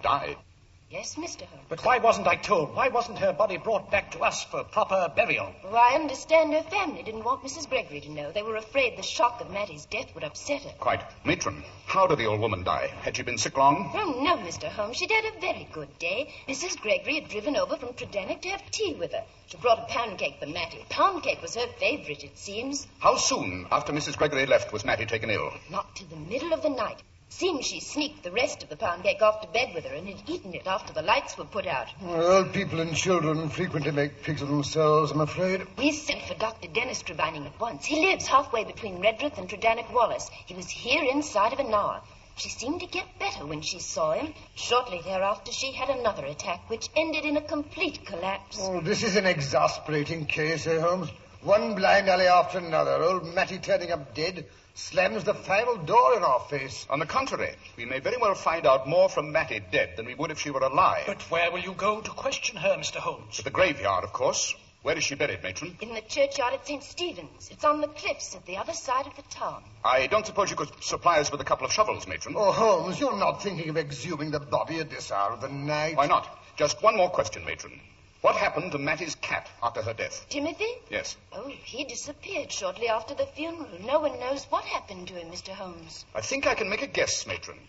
Died. 0.00 0.38
Yes, 0.88 1.16
Mr. 1.16 1.42
Holmes. 1.42 1.66
But 1.68 1.84
why 1.84 1.98
wasn't 1.98 2.28
I 2.28 2.36
told? 2.36 2.74
Why 2.76 2.88
wasn't 2.88 3.18
her 3.18 3.32
body 3.32 3.56
brought 3.56 3.90
back 3.90 4.12
to 4.12 4.20
us 4.20 4.44
for 4.44 4.62
proper 4.62 5.12
burial? 5.16 5.52
Well, 5.64 5.74
I 5.76 5.96
understand 5.96 6.52
her 6.52 6.62
family 6.62 7.02
didn't 7.02 7.24
want 7.24 7.42
Mrs. 7.42 7.68
Gregory 7.68 8.00
to 8.02 8.10
know. 8.10 8.30
They 8.30 8.44
were 8.44 8.54
afraid 8.54 8.96
the 8.96 9.02
shock 9.02 9.40
of 9.40 9.50
Mattie's 9.50 9.84
death 9.86 10.14
would 10.14 10.22
upset 10.22 10.62
her. 10.62 10.70
Quite. 10.78 11.02
Matron, 11.24 11.64
how 11.86 12.06
did 12.06 12.18
the 12.18 12.26
old 12.26 12.40
woman 12.40 12.62
die? 12.62 12.86
Had 13.02 13.16
she 13.16 13.24
been 13.24 13.36
sick 13.36 13.56
long? 13.56 13.90
Oh, 13.94 14.20
no, 14.22 14.36
Mr. 14.36 14.68
Holmes. 14.68 14.96
She'd 14.96 15.10
had 15.10 15.24
a 15.24 15.40
very 15.40 15.66
good 15.72 15.98
day. 15.98 16.32
Mrs. 16.48 16.80
Gregory 16.80 17.16
had 17.16 17.28
driven 17.30 17.56
over 17.56 17.76
from 17.76 17.88
Tredannick 17.94 18.42
to 18.42 18.50
have 18.50 18.70
tea 18.70 18.94
with 18.94 19.10
her. 19.12 19.24
She 19.48 19.56
brought 19.56 19.80
a 19.80 19.92
pound 19.92 20.18
cake 20.18 20.36
for 20.38 20.46
Mattie. 20.46 20.84
Pound 20.88 21.24
cake 21.24 21.42
was 21.42 21.56
her 21.56 21.66
favorite, 21.80 22.22
it 22.22 22.38
seems. 22.38 22.86
How 23.00 23.16
soon 23.16 23.66
after 23.72 23.92
Mrs. 23.92 24.16
Gregory 24.16 24.46
left 24.46 24.72
was 24.72 24.84
Mattie 24.84 25.06
taken 25.06 25.30
ill? 25.30 25.52
Not 25.68 25.96
till 25.96 26.06
the 26.06 26.16
middle 26.16 26.52
of 26.52 26.62
the 26.62 26.70
night. 26.70 27.02
Seems 27.28 27.66
she 27.66 27.80
sneaked 27.80 28.22
the 28.22 28.30
rest 28.30 28.62
of 28.62 28.68
the 28.68 28.76
pound 28.76 29.02
cake 29.02 29.20
off 29.20 29.40
to 29.42 29.48
bed 29.48 29.74
with 29.74 29.84
her 29.84 29.94
and 29.94 30.08
had 30.08 30.28
eaten 30.28 30.54
it 30.54 30.66
after 30.66 30.92
the 30.92 31.02
lights 31.02 31.36
were 31.36 31.44
put 31.44 31.66
out. 31.66 31.88
Well, 32.00 32.24
old 32.24 32.52
people 32.52 32.80
and 32.80 32.96
children 32.96 33.50
frequently 33.50 33.90
make 33.90 34.22
pigs 34.22 34.42
of 34.42 34.48
themselves, 34.48 35.10
I'm 35.10 35.20
afraid. 35.20 35.66
We 35.76 35.92
sent 35.92 36.22
for 36.22 36.34
Dr. 36.34 36.68
Dennis 36.68 37.02
Trevining 37.02 37.44
at 37.46 37.60
once. 37.60 37.84
He 37.84 38.06
lives 38.06 38.26
halfway 38.26 38.64
between 38.64 39.02
Redruth 39.02 39.38
and 39.38 39.48
Tredannick 39.48 39.90
Wollas. 39.92 40.30
He 40.46 40.54
was 40.54 40.70
here 40.70 41.02
inside 41.04 41.52
of 41.52 41.58
an 41.58 41.74
hour. 41.74 42.00
She 42.36 42.48
seemed 42.48 42.80
to 42.80 42.86
get 42.86 43.18
better 43.18 43.44
when 43.44 43.60
she 43.60 43.80
saw 43.80 44.12
him. 44.12 44.32
Shortly 44.54 45.00
thereafter, 45.02 45.52
she 45.52 45.72
had 45.72 45.88
another 45.88 46.24
attack, 46.26 46.68
which 46.70 46.90
ended 46.94 47.24
in 47.24 47.36
a 47.36 47.42
complete 47.42 48.06
collapse. 48.06 48.58
Oh, 48.60 48.80
this 48.80 49.02
is 49.02 49.16
an 49.16 49.26
exasperating 49.26 50.26
case, 50.26 50.66
eh, 50.66 50.78
Holmes? 50.80 51.10
One 51.42 51.74
blind 51.74 52.08
alley 52.08 52.26
after 52.26 52.58
another. 52.58 53.02
Old 53.02 53.34
Mattie 53.34 53.58
turning 53.58 53.90
up 53.90 54.14
dead 54.14 54.46
slams 54.76 55.24
the 55.24 55.34
final 55.34 55.76
door 55.78 56.16
in 56.16 56.22
our 56.22 56.40
face. 56.50 56.86
On 56.90 56.98
the 56.98 57.06
contrary, 57.06 57.56
we 57.76 57.86
may 57.86 57.98
very 57.98 58.18
well 58.18 58.34
find 58.34 58.66
out 58.66 58.86
more 58.86 59.08
from 59.08 59.32
Mattie 59.32 59.60
dead 59.72 59.96
than 59.96 60.06
we 60.06 60.14
would 60.14 60.30
if 60.30 60.38
she 60.38 60.50
were 60.50 60.60
alive. 60.60 61.04
But 61.06 61.22
where 61.30 61.50
will 61.50 61.60
you 61.60 61.72
go 61.72 62.00
to 62.00 62.10
question 62.10 62.56
her, 62.58 62.76
Mr. 62.76 62.96
Holmes? 62.96 63.36
To 63.36 63.44
the 63.44 63.50
graveyard, 63.50 64.04
of 64.04 64.12
course. 64.12 64.54
Where 64.82 64.96
is 64.96 65.02
she 65.02 65.16
buried, 65.16 65.42
matron? 65.42 65.76
In 65.80 65.94
the 65.94 66.00
churchyard 66.02 66.54
at 66.54 66.66
St. 66.66 66.82
Stephen's. 66.82 67.48
It's 67.50 67.64
on 67.64 67.80
the 67.80 67.88
cliffs 67.88 68.36
at 68.36 68.46
the 68.46 68.58
other 68.58 68.74
side 68.74 69.06
of 69.06 69.16
the 69.16 69.22
town. 69.22 69.64
I 69.84 70.06
don't 70.06 70.24
suppose 70.24 70.48
you 70.48 70.56
could 70.56 70.70
supply 70.80 71.18
us 71.18 71.32
with 71.32 71.40
a 71.40 71.44
couple 71.44 71.66
of 71.66 71.72
shovels, 71.72 72.06
matron. 72.06 72.36
Oh, 72.38 72.52
Holmes, 72.52 73.00
you're 73.00 73.16
not 73.16 73.42
thinking 73.42 73.68
of 73.68 73.76
exhuming 73.76 74.30
the 74.30 74.38
body 74.38 74.78
at 74.78 74.90
this 74.90 75.10
hour 75.10 75.32
of 75.32 75.40
the 75.40 75.48
night. 75.48 75.96
Why 75.96 76.06
not? 76.06 76.28
Just 76.56 76.82
one 76.84 76.96
more 76.96 77.10
question, 77.10 77.44
matron. 77.44 77.80
What 78.26 78.34
happened 78.34 78.72
to 78.72 78.78
Mattie's 78.78 79.14
cat 79.14 79.48
after 79.62 79.82
her 79.82 79.94
death? 79.94 80.26
Timothy? 80.28 80.66
Yes. 80.90 81.16
Oh, 81.32 81.46
he 81.46 81.84
disappeared 81.84 82.50
shortly 82.50 82.88
after 82.88 83.14
the 83.14 83.24
funeral. 83.24 83.68
No 83.80 84.00
one 84.00 84.18
knows 84.18 84.46
what 84.46 84.64
happened 84.64 85.06
to 85.06 85.14
him, 85.14 85.30
Mr. 85.30 85.50
Holmes. 85.50 86.04
I 86.12 86.22
think 86.22 86.44
I 86.44 86.56
can 86.56 86.68
make 86.68 86.82
a 86.82 86.88
guess, 86.88 87.24
matron. 87.24 87.60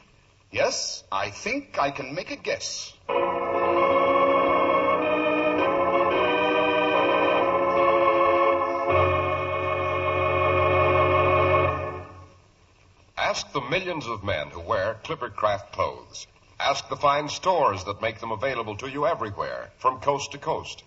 Yes, 0.52 1.04
I 1.12 1.30
think 1.30 1.78
I 1.78 1.92
can 1.92 2.16
make 2.16 2.32
a 2.32 2.38
guess. 2.38 2.92
Ask 13.16 13.52
the 13.52 13.62
millions 13.70 14.08
of 14.08 14.24
men 14.24 14.50
who 14.50 14.62
wear 14.62 14.98
Clippercraft 15.04 15.72
clothes. 15.72 16.26
Ask 16.60 16.90
the 16.90 16.98
fine 16.98 17.30
stores 17.30 17.84
that 17.84 18.02
make 18.02 18.20
them 18.20 18.32
available 18.32 18.76
to 18.78 18.90
you 18.90 19.06
everywhere, 19.06 19.72
from 19.78 20.00
coast 20.00 20.32
to 20.32 20.40
coast. 20.40 20.84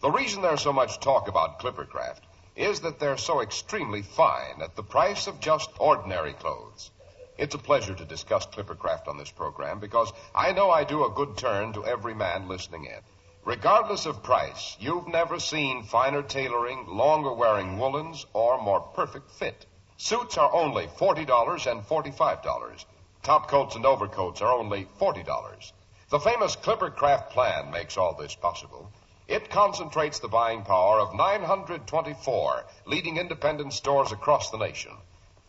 The 0.00 0.10
reason 0.10 0.40
there's 0.40 0.62
so 0.62 0.72
much 0.72 0.98
talk 0.98 1.28
about 1.28 1.60
Clippercraft 1.60 2.22
is 2.56 2.80
that 2.80 2.98
they're 2.98 3.18
so 3.18 3.42
extremely 3.42 4.00
fine 4.00 4.62
at 4.62 4.76
the 4.76 4.82
price 4.82 5.26
of 5.26 5.38
just 5.38 5.70
ordinary 5.78 6.32
clothes. 6.32 6.90
It's 7.36 7.54
a 7.54 7.58
pleasure 7.58 7.94
to 7.94 8.04
discuss 8.06 8.46
Clippercraft 8.46 9.08
on 9.08 9.18
this 9.18 9.30
program 9.30 9.78
because 9.78 10.10
I 10.34 10.52
know 10.52 10.70
I 10.70 10.84
do 10.84 11.04
a 11.04 11.10
good 11.10 11.36
turn 11.36 11.74
to 11.74 11.84
every 11.84 12.14
man 12.14 12.48
listening 12.48 12.86
in. 12.86 13.00
Regardless 13.44 14.06
of 14.06 14.22
price, 14.22 14.76
you've 14.80 15.08
never 15.08 15.38
seen 15.38 15.82
finer 15.82 16.22
tailoring, 16.22 16.86
longer 16.86 17.32
wearing 17.32 17.78
woolens, 17.78 18.24
or 18.32 18.60
more 18.60 18.80
perfect 18.80 19.30
fit. 19.32 19.66
Suits 19.98 20.38
are 20.38 20.52
only 20.52 20.86
$40 20.86 21.70
and 21.70 21.82
$45. 21.86 22.84
Top 23.22 23.48
coats 23.48 23.76
and 23.76 23.84
overcoats 23.84 24.40
are 24.40 24.50
only 24.50 24.86
$40. 24.98 25.72
The 26.08 26.18
famous 26.18 26.56
Clippercraft 26.56 27.28
plan 27.30 27.70
makes 27.70 27.98
all 27.98 28.14
this 28.14 28.34
possible. 28.34 28.90
It 29.28 29.50
concentrates 29.50 30.20
the 30.20 30.28
buying 30.28 30.62
power 30.62 30.98
of 30.98 31.14
924 31.14 32.64
leading 32.86 33.18
independent 33.18 33.74
stores 33.74 34.10
across 34.10 34.50
the 34.50 34.56
nation. 34.56 34.96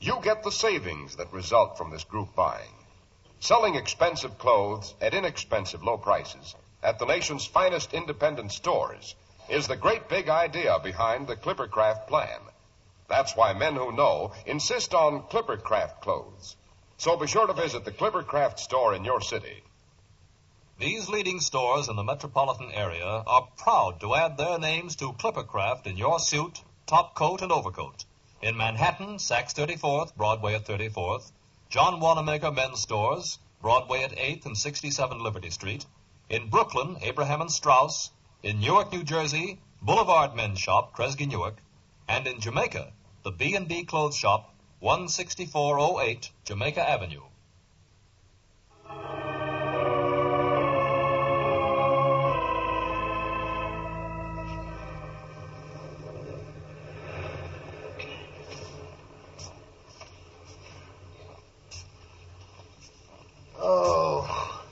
You 0.02 0.20
get 0.22 0.44
the 0.44 0.52
savings 0.52 1.16
that 1.16 1.32
result 1.32 1.78
from 1.78 1.92
this 1.92 2.04
group 2.04 2.36
buying. 2.36 2.74
Selling 3.40 3.76
expensive 3.76 4.38
clothes 4.38 4.94
at 5.00 5.14
inexpensive 5.14 5.82
low 5.82 5.98
prices 5.98 6.54
at 6.84 7.00
the 7.00 7.06
nation's 7.06 7.46
finest 7.46 7.94
independent 7.94 8.52
stores 8.52 9.16
is 9.50 9.68
the 9.68 9.78
great 9.78 10.10
big 10.10 10.28
idea 10.28 10.78
behind 10.80 11.26
the 11.26 11.38
Clippercraft 11.38 12.08
plan. 12.08 12.40
That's 13.08 13.36
why 13.36 13.54
men 13.54 13.76
who 13.76 13.92
know 13.94 14.34
insist 14.46 14.94
on 14.94 15.24
Clippercraft 15.24 16.02
clothes. 16.02 16.58
So 17.02 17.18
be 17.18 17.26
sure 17.26 17.48
to 17.48 17.54
visit 17.54 17.84
the 17.84 17.92
Clippercraft 17.92 18.60
store 18.60 18.94
in 18.94 19.04
your 19.04 19.22
city. 19.22 19.64
These 20.78 21.10
leading 21.10 21.40
stores 21.40 21.90
in 21.90 21.96
the 21.96 22.04
metropolitan 22.04 22.70
area 22.72 23.04
are 23.04 23.48
proud 23.58 24.00
to 24.02 24.14
add 24.14 24.38
their 24.38 24.60
names 24.60 24.96
to 24.98 25.14
Clippercraft 25.14 25.88
in 25.88 25.98
your 25.98 26.20
suit, 26.20 26.62
top 26.86 27.16
coat, 27.16 27.42
and 27.42 27.52
overcoat. 27.52 28.06
In 28.44 28.56
Manhattan, 28.56 29.16
Saks 29.16 29.56
34th, 29.56 30.16
Broadway 30.16 30.54
at 30.54 30.68
34th. 30.68 31.32
John 31.70 32.00
Wanamaker 32.00 32.52
Men's 32.52 32.82
Stores, 32.82 33.40
Broadway 33.64 34.04
at 34.04 34.16
8th 34.16 34.46
and 34.46 34.56
67 34.56 35.24
Liberty 35.24 35.50
Street. 35.50 35.88
In 36.30 36.52
Brooklyn, 36.52 36.98
Abraham 37.02 37.42
and 37.42 37.52
Straus. 37.52 38.12
In 38.44 38.60
Newark, 38.60 38.92
New 38.92 39.04
Jersey, 39.04 39.60
Boulevard 39.82 40.36
Men's 40.36 40.60
Shop, 40.60 40.96
Kresge 40.96 41.28
Newark. 41.28 41.58
And 42.08 42.28
in 42.28 42.40
Jamaica, 42.40 42.94
the 43.24 43.32
B&B 43.32 43.86
Clothes 43.86 44.16
Shop, 44.16 44.51
16408 44.82 46.32
Jamaica 46.44 46.90
Avenue. 46.90 47.22
Oh. 63.60 64.64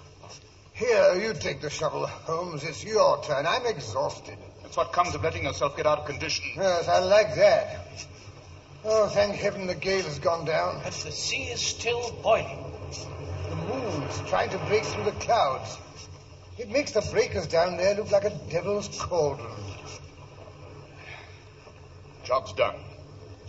Here, 0.74 1.13
you 1.22 1.34
take 1.36 1.62
the 1.62 1.69
shovel, 1.69 2.08
Holmes. 2.08 2.63
It's 2.63 2.84
your 2.84 3.24
turn. 3.24 3.45
I'm 3.45 3.67
exhausted. 3.67 4.39
That's 4.63 4.76
what 4.76 4.91
comes 4.91 5.13
of 5.13 5.22
letting 5.22 5.43
yourself 5.43 5.78
get 5.78 5.86
out 5.86 6.00
of 6.00 6.06
condition. 6.08 6.45
Yes, 6.56 6.88
I 6.88 6.98
like 7.00 7.36
that. 7.36 8.08
Oh, 8.86 9.08
thank 9.08 9.36
heaven 9.36 9.68
the 9.68 9.76
gale 9.76 10.04
has 10.04 10.20
gone 10.20 10.46
down. 10.46 10.82
But 10.84 10.94
the 10.94 11.12
sea 11.12 11.44
is 11.44 11.60
still 11.60 12.12
boiling. 12.24 12.63
The 13.50 13.56
moon's 13.56 14.30
trying 14.30 14.50
to 14.52 14.58
break 14.60 14.86
through 14.86 15.04
the 15.04 15.12
clouds. 15.12 15.78
It 16.58 16.70
makes 16.70 16.92
the 16.92 17.02
breakers 17.12 17.48
down 17.48 17.78
there 17.78 17.96
look 17.96 18.12
like 18.12 18.24
a 18.24 18.30
devil's 18.50 18.88
cauldron. 19.00 19.52
Job's 22.24 22.54
done. 22.54 22.76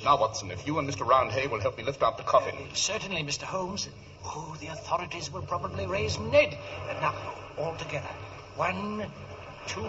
Now, 0.05 0.19
Watson, 0.19 0.51
if 0.51 0.67
you 0.67 0.79
and 0.79 0.89
Mr. 0.89 1.07
Roundhay 1.07 1.51
will 1.51 1.61
help 1.61 1.77
me 1.77 1.85
lift 1.85 2.03
out 2.03 2.17
the 2.17 2.23
coffin. 2.23 2.57
Certainly, 2.73 3.23
Mr. 3.23 3.43
Holmes. 3.43 3.89
Oh, 4.25 4.57
the 4.61 4.69
authorities 4.69 5.31
will 5.31 5.43
probably 5.43 5.87
raise 5.87 6.19
Ned. 6.19 6.57
Uh, 6.89 6.93
now, 6.95 7.15
all 7.59 7.77
together. 7.77 8.09
One, 8.57 9.07
two. 9.67 9.85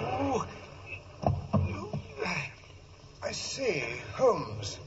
I 3.23 3.32
say, 3.32 4.01
Holmes, 4.15 4.77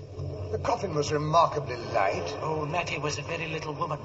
the 0.51 0.59
coffin 0.59 0.95
was 0.95 1.13
remarkably 1.13 1.77
light. 1.93 2.37
Oh, 2.41 2.65
Mattie 2.67 2.99
was 2.99 3.19
a 3.19 3.23
very 3.23 3.49
little 3.49 3.75
woman. 3.75 3.99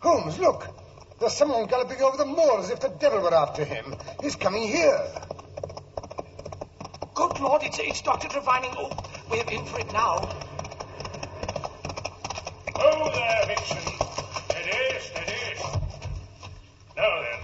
Holmes, 0.00 0.38
look. 0.38 0.68
There's 1.18 1.32
someone 1.32 1.66
galloping 1.66 2.00
over 2.02 2.16
the 2.18 2.26
moor 2.26 2.60
as 2.60 2.70
if 2.70 2.80
the 2.80 2.88
devil 2.88 3.20
were 3.20 3.34
after 3.34 3.64
him. 3.64 3.96
He's 4.22 4.36
coming 4.36 4.64
here. 4.68 5.00
Good 7.14 7.40
Lord, 7.40 7.62
it's, 7.62 7.78
it's 7.78 8.02
Dr. 8.02 8.28
Trevining. 8.28 8.74
Oh, 8.76 8.90
we're 9.30 9.42
in 9.50 9.64
for 9.64 9.80
it 9.80 9.90
now. 9.92 10.28
Oh, 12.76 13.10
there, 13.14 13.46
Vixen. 13.46 13.78
Steady, 14.44 15.00
steady. 15.00 15.80
Now 16.96 17.22
then, 17.22 17.35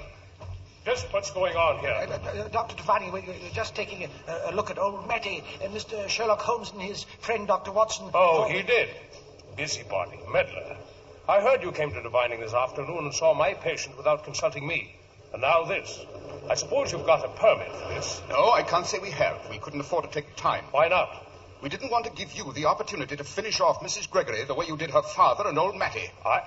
just 0.85 1.12
what's 1.12 1.31
going 1.31 1.57
on 1.57 1.79
here? 1.81 1.90
Uh, 1.90 2.40
uh, 2.40 2.49
Dr. 2.49 2.77
Trevining, 2.77 3.12
we're 3.12 3.23
we're 3.23 3.51
just 3.53 3.75
taking 3.75 4.09
a, 4.27 4.51
a 4.51 4.53
look 4.53 4.71
at 4.71 4.79
old 4.79 5.07
Mattie 5.07 5.42
and 5.62 5.73
Mr. 5.73 6.09
Sherlock 6.09 6.40
Holmes 6.40 6.71
and 6.73 6.83
his 6.83 7.05
friend, 7.21 7.47
Dr. 7.47 7.73
Watson. 7.73 8.11
Oh, 8.14 8.49
he 8.49 8.62
did. 8.62 8.88
Busybody, 9.57 10.18
meddler. 10.33 10.77
I 11.29 11.40
heard 11.40 11.62
you 11.62 11.71
came 11.73 11.92
to 11.92 12.01
Trevining 12.01 12.40
this 12.40 12.55
afternoon 12.55 13.05
and 13.05 13.14
saw 13.14 13.33
my 13.35 13.55
patient 13.55 13.97
without 13.97 14.25
consulting 14.25 14.66
me. 14.66 14.97
And 15.33 15.40
now 15.40 15.64
this. 15.64 16.01
I 16.51 16.57
suppose 16.57 16.92
you've 16.92 17.07
got 17.07 17.25
a 17.25 17.29
permit 17.29 17.71
for 17.73 17.88
this. 17.88 18.21
No, 18.29 18.51
I 18.51 18.62
can't 18.62 18.87
say 18.87 18.99
we 18.99 19.11
have. 19.11 19.38
We 19.49 19.59
couldn't 19.59 19.81
afford 19.81 20.05
to 20.05 20.11
take 20.11 20.37
time. 20.37 20.64
Why 20.73 20.88
not? 20.88 21.27
We 21.62 21.68
didn't 21.68 21.90
want 21.90 22.07
to 22.07 22.11
give 22.11 22.33
you 22.33 22.53
the 22.53 22.66
opportunity 22.66 23.16
to 23.16 23.25
finish 23.25 23.61
off 23.61 23.81
Mrs. 23.81 24.11
Gregory 24.11 24.45
the 24.45 24.55
way 24.55 24.66
you 24.66 24.77
did 24.77 24.90
her 24.90 25.03
father 25.03 25.47
and 25.47 25.59
old 25.59 25.77
Mattie. 25.77 26.11
I. 26.27 26.42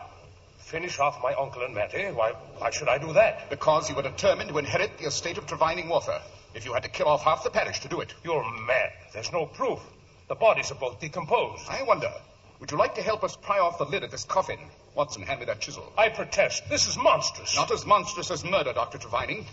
Finish 0.65 0.97
off 0.97 1.21
my 1.21 1.31
uncle 1.35 1.61
and 1.61 1.75
Mattie? 1.75 2.05
Why, 2.05 2.31
why 2.57 2.71
should 2.71 2.89
I 2.89 2.97
do 2.97 3.13
that? 3.13 3.51
Because 3.51 3.87
you 3.87 3.95
were 3.95 4.01
determined 4.01 4.49
to 4.49 4.57
inherit 4.57 4.97
the 4.97 5.05
estate 5.05 5.37
of 5.37 5.45
Trevining 5.45 5.87
Water. 5.87 6.19
If 6.55 6.65
you 6.65 6.73
had 6.73 6.81
to 6.81 6.89
kill 6.89 7.07
off 7.07 7.21
half 7.21 7.43
the 7.43 7.51
parish 7.51 7.81
to 7.81 7.87
do 7.87 8.01
it. 8.01 8.11
You're 8.23 8.43
mad. 8.65 8.91
There's 9.13 9.31
no 9.31 9.45
proof. 9.45 9.79
The 10.27 10.33
bodies 10.33 10.71
are 10.71 10.75
both 10.75 10.99
decomposed. 10.99 11.69
I 11.69 11.83
wonder. 11.83 12.11
Would 12.59 12.71
you 12.71 12.79
like 12.79 12.95
to 12.95 13.03
help 13.03 13.23
us 13.23 13.35
pry 13.35 13.59
off 13.59 13.77
the 13.77 13.85
lid 13.85 14.03
of 14.03 14.09
this 14.09 14.23
coffin? 14.23 14.57
Watson, 14.95 15.21
hand 15.21 15.39
me 15.39 15.45
that 15.45 15.61
chisel. 15.61 15.93
I 15.95 16.09
protest. 16.09 16.67
This 16.67 16.87
is 16.87 16.97
monstrous. 16.97 17.55
Not 17.55 17.71
as 17.71 17.85
monstrous 17.85 18.31
as 18.31 18.43
murder, 18.43 18.73
Dr. 18.73 18.97
Trevining. 18.97 19.45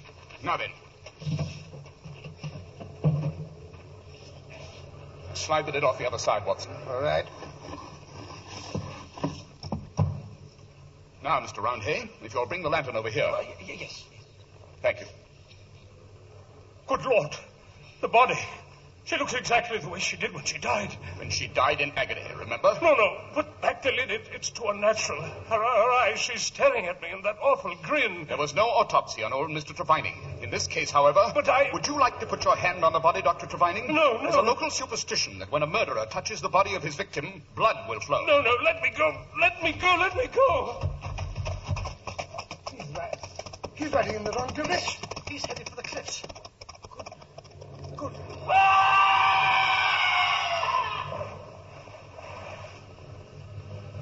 Now 0.42 0.56
then. 0.56 0.70
Slide 5.34 5.66
the 5.66 5.72
lid 5.72 5.84
off 5.84 5.98
the 5.98 6.06
other 6.06 6.18
side, 6.18 6.46
Watson. 6.46 6.72
All 6.88 7.02
right. 7.02 7.26
Now, 11.22 11.38
Mr. 11.40 11.62
Roundhay, 11.62 12.08
if 12.22 12.34
you'll 12.34 12.46
bring 12.46 12.62
the 12.62 12.68
lantern 12.68 12.96
over 12.96 13.08
here. 13.08 13.24
Uh, 13.24 13.44
yes. 13.66 14.04
Thank 14.82 15.00
you. 15.00 15.06
Good 16.88 17.04
Lord. 17.04 17.36
The 18.00 18.08
body. 18.08 18.38
She 19.04 19.16
looks 19.16 19.32
exactly 19.32 19.78
the 19.78 19.88
way 19.88 19.98
she 19.98 20.16
did 20.16 20.32
when 20.32 20.44
she 20.44 20.58
died. 20.58 20.96
When 21.16 21.30
she 21.30 21.48
died 21.48 21.80
in 21.80 21.90
agony, 21.96 22.22
remember? 22.38 22.78
No, 22.80 22.94
no. 22.94 23.18
Put 23.34 23.60
back 23.60 23.82
the 23.82 23.90
lid. 23.90 24.12
It, 24.12 24.28
it's 24.32 24.50
too 24.50 24.64
unnatural. 24.66 25.20
Her, 25.22 25.58
her 25.58 25.90
eyes, 26.02 26.20
she's 26.20 26.42
staring 26.42 26.86
at 26.86 27.02
me 27.02 27.08
in 27.12 27.22
that 27.22 27.36
awful 27.42 27.74
grin. 27.82 28.26
There 28.28 28.36
was 28.36 28.54
no 28.54 28.62
autopsy 28.62 29.24
on 29.24 29.32
old 29.32 29.50
Mr. 29.50 29.74
Trevining. 29.74 30.14
In 30.40 30.50
this 30.50 30.68
case, 30.68 30.90
however. 30.90 31.32
But 31.34 31.48
I. 31.48 31.70
Would 31.72 31.88
you 31.88 31.98
like 31.98 32.20
to 32.20 32.26
put 32.26 32.44
your 32.44 32.54
hand 32.54 32.84
on 32.84 32.92
the 32.92 33.00
body, 33.00 33.22
Dr. 33.22 33.46
Trevining? 33.46 33.88
No, 33.88 34.14
no. 34.14 34.22
There's 34.22 34.34
a 34.36 34.42
local 34.42 34.70
superstition 34.70 35.40
that 35.40 35.50
when 35.50 35.62
a 35.62 35.66
murderer 35.66 36.06
touches 36.08 36.40
the 36.40 36.48
body 36.48 36.74
of 36.74 36.84
his 36.84 36.94
victim, 36.94 37.42
blood 37.56 37.76
will 37.88 38.00
flow. 38.00 38.24
No, 38.24 38.40
no. 38.40 38.52
Let 38.64 38.82
me 38.82 38.92
go. 38.96 39.16
Let 39.40 39.62
me 39.64 39.72
go. 39.72 39.96
Let 39.98 40.16
me 40.16 40.28
go. 40.32 40.90
He's 43.82 43.92
right. 43.92 44.04
He's 44.04 44.14
riding 44.14 44.14
in 44.14 44.24
the 44.24 44.32
wrong 44.32 44.52
direction. 44.54 45.02
He's 45.28 45.44
headed 45.44 45.68
for 45.68 45.76
the 45.76 45.82
cliffs. 45.82 46.22
Good. 46.88 47.06
Good. 47.96 48.12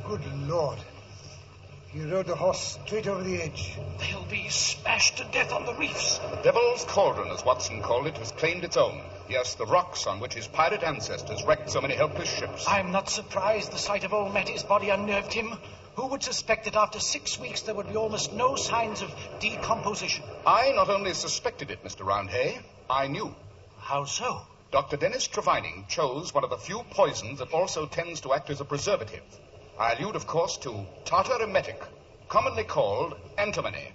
Good 0.07 0.49
Lord. 0.49 0.79
He 1.93 2.03
rode 2.03 2.27
the 2.27 2.37
horse 2.37 2.79
straight 2.85 3.07
over 3.09 3.25
the 3.25 3.43
edge. 3.43 3.79
They'll 3.99 4.25
be 4.25 4.49
smashed 4.49 5.17
to 5.17 5.25
death 5.33 5.53
on 5.53 5.65
the 5.65 5.75
reefs. 5.75 6.19
The 6.19 6.41
Devil's 6.45 6.85
Cauldron, 6.85 7.33
as 7.33 7.45
Watson 7.45 7.83
called 7.83 8.07
it, 8.07 8.19
has 8.19 8.31
claimed 8.33 8.65
its 8.65 8.77
own. 8.77 9.01
Yes, 9.29 9.55
the 9.55 9.67
rocks 9.67 10.07
on 10.07 10.21
which 10.21 10.35
his 10.35 10.47
pirate 10.47 10.83
ancestors 10.83 11.43
wrecked 11.45 11.71
so 11.71 11.81
many 11.81 11.95
helpless 11.95 12.29
ships. 12.29 12.65
I'm 12.69 12.93
not 12.93 13.09
surprised 13.09 13.73
the 13.73 13.79
sight 13.79 14.05
of 14.05 14.13
old 14.13 14.35
Mattie's 14.35 14.63
body 14.63 14.91
unnerved 14.91 15.33
him. 15.33 15.55
Who 16.01 16.07
would 16.07 16.23
suspect 16.23 16.65
that 16.65 16.77
after 16.77 16.99
six 16.99 17.39
weeks 17.39 17.61
there 17.61 17.75
would 17.75 17.91
be 17.91 17.97
almost 17.97 18.33
no 18.33 18.57
signs 18.57 19.03
of 19.03 19.15
decomposition? 19.39 20.25
I 20.47 20.73
not 20.75 20.89
only 20.89 21.13
suspected 21.13 21.71
it, 21.71 21.85
Mr. 21.85 22.07
Roundhay, 22.07 22.63
I 22.89 23.07
knew. 23.07 23.35
How 23.79 24.07
so? 24.07 24.41
Dr. 24.73 24.97
Dennis 24.97 25.27
Trevining 25.27 25.85
chose 25.91 26.33
one 26.33 26.43
of 26.43 26.49
the 26.49 26.57
few 26.57 26.85
poisons 26.89 27.41
that 27.41 27.53
also 27.53 27.85
tends 27.85 28.23
to 28.23 28.33
act 28.33 28.49
as 28.49 28.63
a 28.63 28.65
preservative. 28.65 29.23
I 29.79 29.93
allude, 29.93 30.17
of 30.17 30.27
course, 30.27 30.57
to 30.65 30.87
tartar 31.05 31.43
emetic, 31.43 31.83
commonly 32.31 32.65
called 32.65 33.15
antimony. 33.37 33.93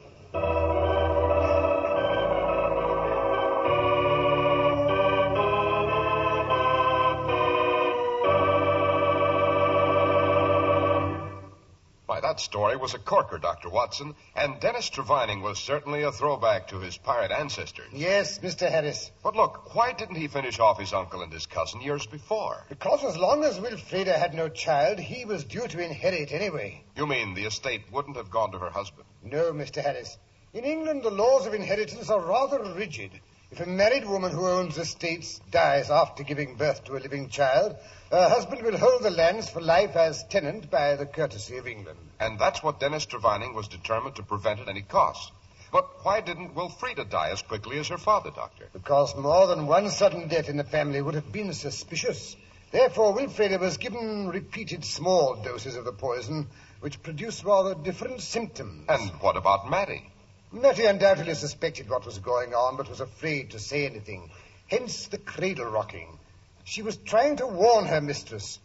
That 12.36 12.42
story 12.42 12.76
was 12.76 12.94
a 12.94 13.00
corker, 13.00 13.38
Dr. 13.38 13.70
Watson, 13.70 14.14
and 14.36 14.60
Dennis 14.60 14.90
Trevining 14.90 15.42
was 15.42 15.58
certainly 15.58 16.02
a 16.02 16.12
throwback 16.12 16.68
to 16.68 16.82
his 16.82 16.98
pirate 16.98 17.32
ancestors. 17.32 17.88
Yes, 17.94 18.40
Mr. 18.40 18.70
Harris. 18.70 19.10
But 19.24 19.38
look, 19.38 19.74
why 19.74 19.94
didn't 19.94 20.18
he 20.18 20.28
finish 20.28 20.60
off 20.60 20.78
his 20.78 20.92
uncle 20.92 21.22
and 21.22 21.32
his 21.32 21.46
cousin 21.46 21.80
years 21.80 22.06
before? 22.06 22.66
Because 22.68 23.06
as 23.06 23.16
long 23.16 23.46
as 23.46 23.58
Wilfreda 23.58 24.20
had 24.20 24.34
no 24.34 24.50
child, 24.50 25.00
he 25.00 25.24
was 25.24 25.46
due 25.46 25.66
to 25.66 25.82
inherit 25.82 26.34
anyway. 26.34 26.84
You 26.98 27.08
mean 27.08 27.36
the 27.36 27.46
estate 27.46 27.84
wouldn't 27.90 28.18
have 28.18 28.32
gone 28.32 28.52
to 28.52 28.60
her 28.60 28.70
husband? 28.70 29.08
No, 29.24 29.54
Mr. 29.54 29.82
Harris. 29.82 30.18
In 30.52 30.66
England, 30.66 31.04
the 31.04 31.12
laws 31.12 31.46
of 31.46 31.54
inheritance 31.54 32.10
are 32.10 32.20
rather 32.20 32.62
rigid. 32.74 33.12
If 33.52 33.60
a 33.60 33.66
married 33.66 34.06
woman 34.06 34.32
who 34.32 34.48
owns 34.48 34.78
estates 34.78 35.40
dies 35.52 35.92
after 35.92 36.24
giving 36.24 36.56
birth 36.56 36.84
to 36.86 36.98
a 36.98 37.00
living 37.00 37.30
child, 37.30 37.78
her 38.12 38.28
husband 38.28 38.64
will 38.64 38.78
hold 38.78 39.04
the 39.04 39.12
lands 39.12 39.50
for 39.50 39.62
life 39.62 39.96
as 39.96 40.24
tenant 40.26 40.72
by 40.72 40.96
the 40.96 41.06
courtesy 41.06 41.58
of 41.58 41.68
England. 41.68 42.00
And 42.20 42.40
that's 42.40 42.64
what 42.64 42.80
Dennis 42.80 43.06
Trevining 43.06 43.54
was 43.54 43.68
determined 43.68 44.16
to 44.16 44.24
prevent 44.24 44.62
at 44.62 44.68
any 44.68 44.82
cost. 44.82 45.32
But 45.72 46.04
why 46.04 46.22
didn't 46.22 46.56
Wilfreda 46.56 47.10
die 47.10 47.30
as 47.30 47.42
quickly 47.44 47.78
as 47.80 47.90
her 47.90 47.98
father, 47.98 48.32
Doctor? 48.32 48.68
Because 48.74 49.16
more 49.16 49.46
than 49.48 49.68
one 49.68 49.90
sudden 49.90 50.28
death 50.28 50.50
in 50.50 50.58
the 50.58 50.64
family 50.64 51.02
would 51.02 51.16
have 51.16 51.32
been 51.32 51.54
suspicious. 51.54 52.36
Therefore, 52.72 53.14
Wilfreda 53.14 53.60
was 53.60 53.78
given 53.78 54.28
repeated 54.28 54.84
small 54.84 55.36
doses 55.36 55.76
of 55.76 55.86
the 55.86 55.94
poison, 55.94 56.48
which 56.80 57.04
produced 57.04 57.44
rather 57.44 57.76
different 57.76 58.22
symptoms. 58.22 58.86
And 58.90 59.12
what 59.22 59.38
about 59.38 59.70
Mattie? 59.70 60.12
Mattie 60.56 60.86
undoubtedly 60.86 61.36
suspected 61.36 61.90
what 61.90 62.06
was 62.06 62.20
going 62.20 62.54
on, 62.54 62.78
but 62.78 62.88
was 62.88 63.02
afraid 63.02 63.52
to 63.52 63.60
say 63.60 63.86
anything. 63.86 64.32
Hence 64.68 65.08
the 65.08 65.18
cradle 65.18 65.66
rocking. 65.66 66.18
She 66.64 66.82
was 66.82 66.96
trying 66.96 67.36
to 67.38 67.46
warn 67.46 67.88
her 67.88 68.00
mistress. 68.00 68.58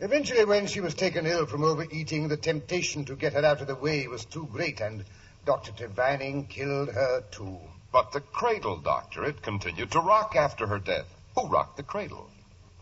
Eventually, 0.00 0.44
when 0.44 0.66
she 0.66 0.80
was 0.80 0.94
taken 0.94 1.26
ill 1.26 1.46
from 1.46 1.64
overeating, 1.64 2.28
the 2.28 2.36
temptation 2.36 3.06
to 3.06 3.16
get 3.16 3.32
her 3.32 3.42
out 3.42 3.62
of 3.62 3.68
the 3.68 3.74
way 3.74 4.06
was 4.06 4.26
too 4.26 4.50
great, 4.52 4.82
and 4.82 5.06
Dr. 5.46 5.72
Trevining 5.72 6.46
killed 6.46 6.90
her 6.90 7.22
too. 7.30 7.58
But 7.90 8.12
the 8.12 8.20
cradle, 8.20 8.76
Doctor, 8.76 9.24
it 9.24 9.40
continued 9.40 9.92
to 9.92 10.00
rock 10.00 10.36
after 10.36 10.66
her 10.66 10.78
death. 10.78 11.06
Who 11.36 11.48
rocked 11.48 11.78
the 11.78 11.82
cradle? 11.82 12.28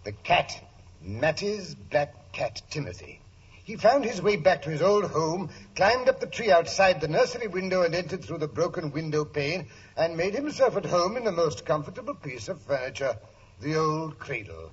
The 0.02 0.10
cat, 0.10 0.52
Mattie's 1.00 1.76
black 1.76 2.32
cat, 2.32 2.60
Timothy. 2.70 3.20
He 3.68 3.76
found 3.76 4.07
his 4.07 4.22
way 4.22 4.37
back 4.37 4.62
to 4.62 4.70
his 4.70 4.81
old 4.81 5.04
home, 5.11 5.50
climbed 5.76 6.09
up 6.09 6.20
the 6.20 6.26
tree 6.26 6.50
outside 6.50 7.02
the 7.02 7.07
nursery 7.07 7.48
window 7.48 7.83
and 7.83 7.94
entered 7.94 8.24
through 8.24 8.38
the 8.38 8.48
broken 8.48 8.92
window 8.92 9.26
pane, 9.26 9.68
and 9.94 10.16
made 10.16 10.33
himself 10.33 10.78
at 10.78 10.87
home 10.87 11.18
in 11.18 11.24
the 11.24 11.33
most 11.33 11.66
comfortable 11.66 12.14
piece 12.14 12.48
of 12.48 12.62
furniture, 12.62 13.18
the 13.61 13.76
old 13.76 14.18
cradle. 14.18 14.70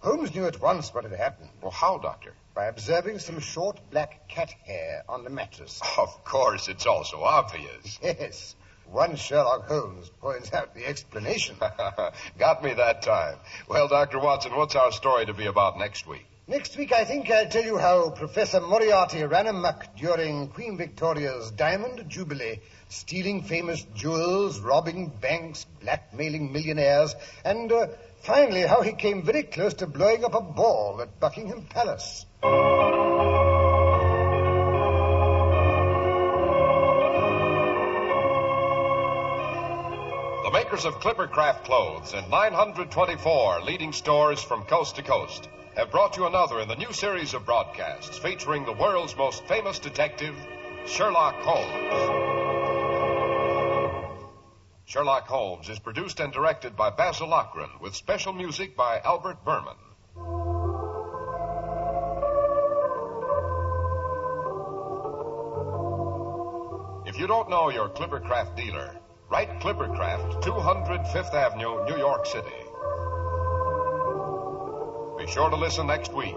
Holmes 0.00 0.34
knew 0.34 0.44
at 0.44 0.60
once 0.60 0.92
what 0.92 1.04
had 1.04 1.12
happened. 1.12 1.50
Well, 1.60 1.70
how, 1.70 1.98
Doctor? 1.98 2.34
By 2.52 2.64
observing 2.64 3.20
some 3.20 3.38
short 3.38 3.78
black 3.92 4.28
cat 4.28 4.50
hair 4.66 5.04
on 5.08 5.22
the 5.22 5.30
mattress. 5.30 5.80
Of 5.96 6.24
course, 6.24 6.66
it's 6.66 6.86
also 6.86 7.22
obvious. 7.22 8.00
Yes. 8.02 8.56
One 8.90 9.14
Sherlock 9.14 9.68
Holmes 9.68 10.10
points 10.20 10.52
out 10.52 10.74
the 10.74 10.84
explanation. 10.84 11.58
Got 12.38 12.64
me 12.64 12.74
that 12.74 13.02
time. 13.02 13.36
Well, 13.68 13.86
Dr. 13.86 14.18
Watson, 14.18 14.56
what's 14.56 14.74
our 14.74 14.90
story 14.90 15.26
to 15.26 15.32
be 15.32 15.46
about 15.46 15.78
next 15.78 16.08
week? 16.08 16.26
Next 16.48 16.76
week, 16.76 16.90
I 16.92 17.04
think 17.04 17.30
I'll 17.30 17.46
tell 17.46 17.62
you 17.62 17.78
how 17.78 18.10
Professor 18.10 18.60
Moriarty 18.60 19.22
ran 19.22 19.46
amuck 19.46 19.94
during 19.94 20.48
Queen 20.48 20.76
Victoria's 20.76 21.52
Diamond 21.52 22.08
Jubilee, 22.08 22.58
stealing 22.88 23.44
famous 23.44 23.86
jewels, 23.94 24.58
robbing 24.58 25.12
banks, 25.20 25.66
blackmailing 25.80 26.52
millionaires, 26.52 27.14
and 27.44 27.70
uh, 27.70 27.86
finally 28.22 28.62
how 28.62 28.82
he 28.82 28.90
came 28.92 29.22
very 29.22 29.44
close 29.44 29.74
to 29.74 29.86
blowing 29.86 30.24
up 30.24 30.34
a 30.34 30.40
ball 30.40 31.00
at 31.00 31.20
Buckingham 31.20 31.64
Palace. 31.70 32.26
The 32.40 32.50
makers 40.52 40.84
of 40.86 40.94
Clippercraft 40.94 41.62
clothes 41.62 42.14
in 42.14 42.28
924 42.28 43.60
leading 43.62 43.92
stores 43.92 44.42
from 44.42 44.64
coast 44.64 44.96
to 44.96 45.02
coast 45.04 45.48
have 45.76 45.90
brought 45.90 46.16
you 46.16 46.26
another 46.26 46.60
in 46.60 46.68
the 46.68 46.76
new 46.76 46.92
series 46.92 47.32
of 47.32 47.46
broadcasts 47.46 48.18
featuring 48.18 48.64
the 48.64 48.72
world's 48.72 49.16
most 49.16 49.42
famous 49.44 49.78
detective, 49.78 50.34
Sherlock 50.86 51.34
Holmes. 51.36 52.32
Sherlock 54.84 55.26
Holmes 55.26 55.70
is 55.70 55.78
produced 55.78 56.20
and 56.20 56.30
directed 56.32 56.76
by 56.76 56.90
Basil 56.90 57.28
Loughrane 57.28 57.80
with 57.80 57.94
special 57.94 58.34
music 58.34 58.76
by 58.76 59.00
Albert 59.00 59.42
Berman. 59.44 59.76
If 67.06 67.18
you 67.18 67.26
don't 67.26 67.48
know 67.48 67.70
your 67.70 67.88
Clippercraft 67.88 68.56
dealer, 68.56 68.94
write 69.30 69.60
Clippercraft, 69.60 70.42
200 70.42 71.06
Fifth 71.08 71.32
Avenue, 71.32 71.84
New 71.86 71.96
York 71.96 72.26
City. 72.26 72.61
Be 75.24 75.30
sure 75.30 75.50
to 75.50 75.56
listen 75.56 75.86
next 75.86 76.12
week 76.12 76.34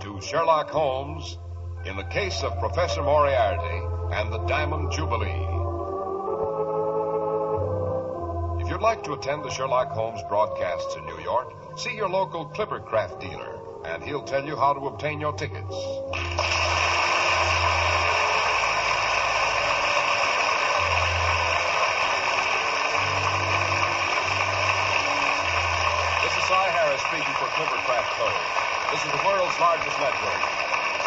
to 0.00 0.20
Sherlock 0.20 0.68
Holmes 0.68 1.38
in 1.86 1.96
the 1.96 2.04
case 2.04 2.42
of 2.42 2.58
Professor 2.58 3.02
Moriarty 3.02 3.80
and 4.12 4.30
the 4.30 4.44
Diamond 4.44 4.92
Jubilee. 4.92 5.46
If 8.62 8.68
you'd 8.68 8.82
like 8.82 9.02
to 9.04 9.14
attend 9.14 9.42
the 9.42 9.48
Sherlock 9.48 9.88
Holmes 9.88 10.20
broadcasts 10.28 10.96
in 10.96 11.06
New 11.06 11.18
York, 11.20 11.78
see 11.78 11.96
your 11.96 12.10
local 12.10 12.44
Clippercraft 12.50 13.20
dealer, 13.22 13.58
and 13.86 14.04
he'll 14.04 14.24
tell 14.24 14.44
you 14.44 14.54
how 14.54 14.74
to 14.74 14.80
obtain 14.80 15.18
your 15.18 15.32
tickets. 15.32 15.74
largest 29.60 29.98
network, 29.98 30.42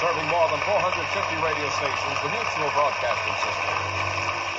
serving 0.02 0.26
more 0.28 0.50
than 0.50 0.60
450 0.66 1.38
radio 1.46 1.70
stations, 1.70 2.18
the 2.24 2.30
Mutual 2.30 2.70
Broadcasting 2.74 3.36
System. 3.46 4.59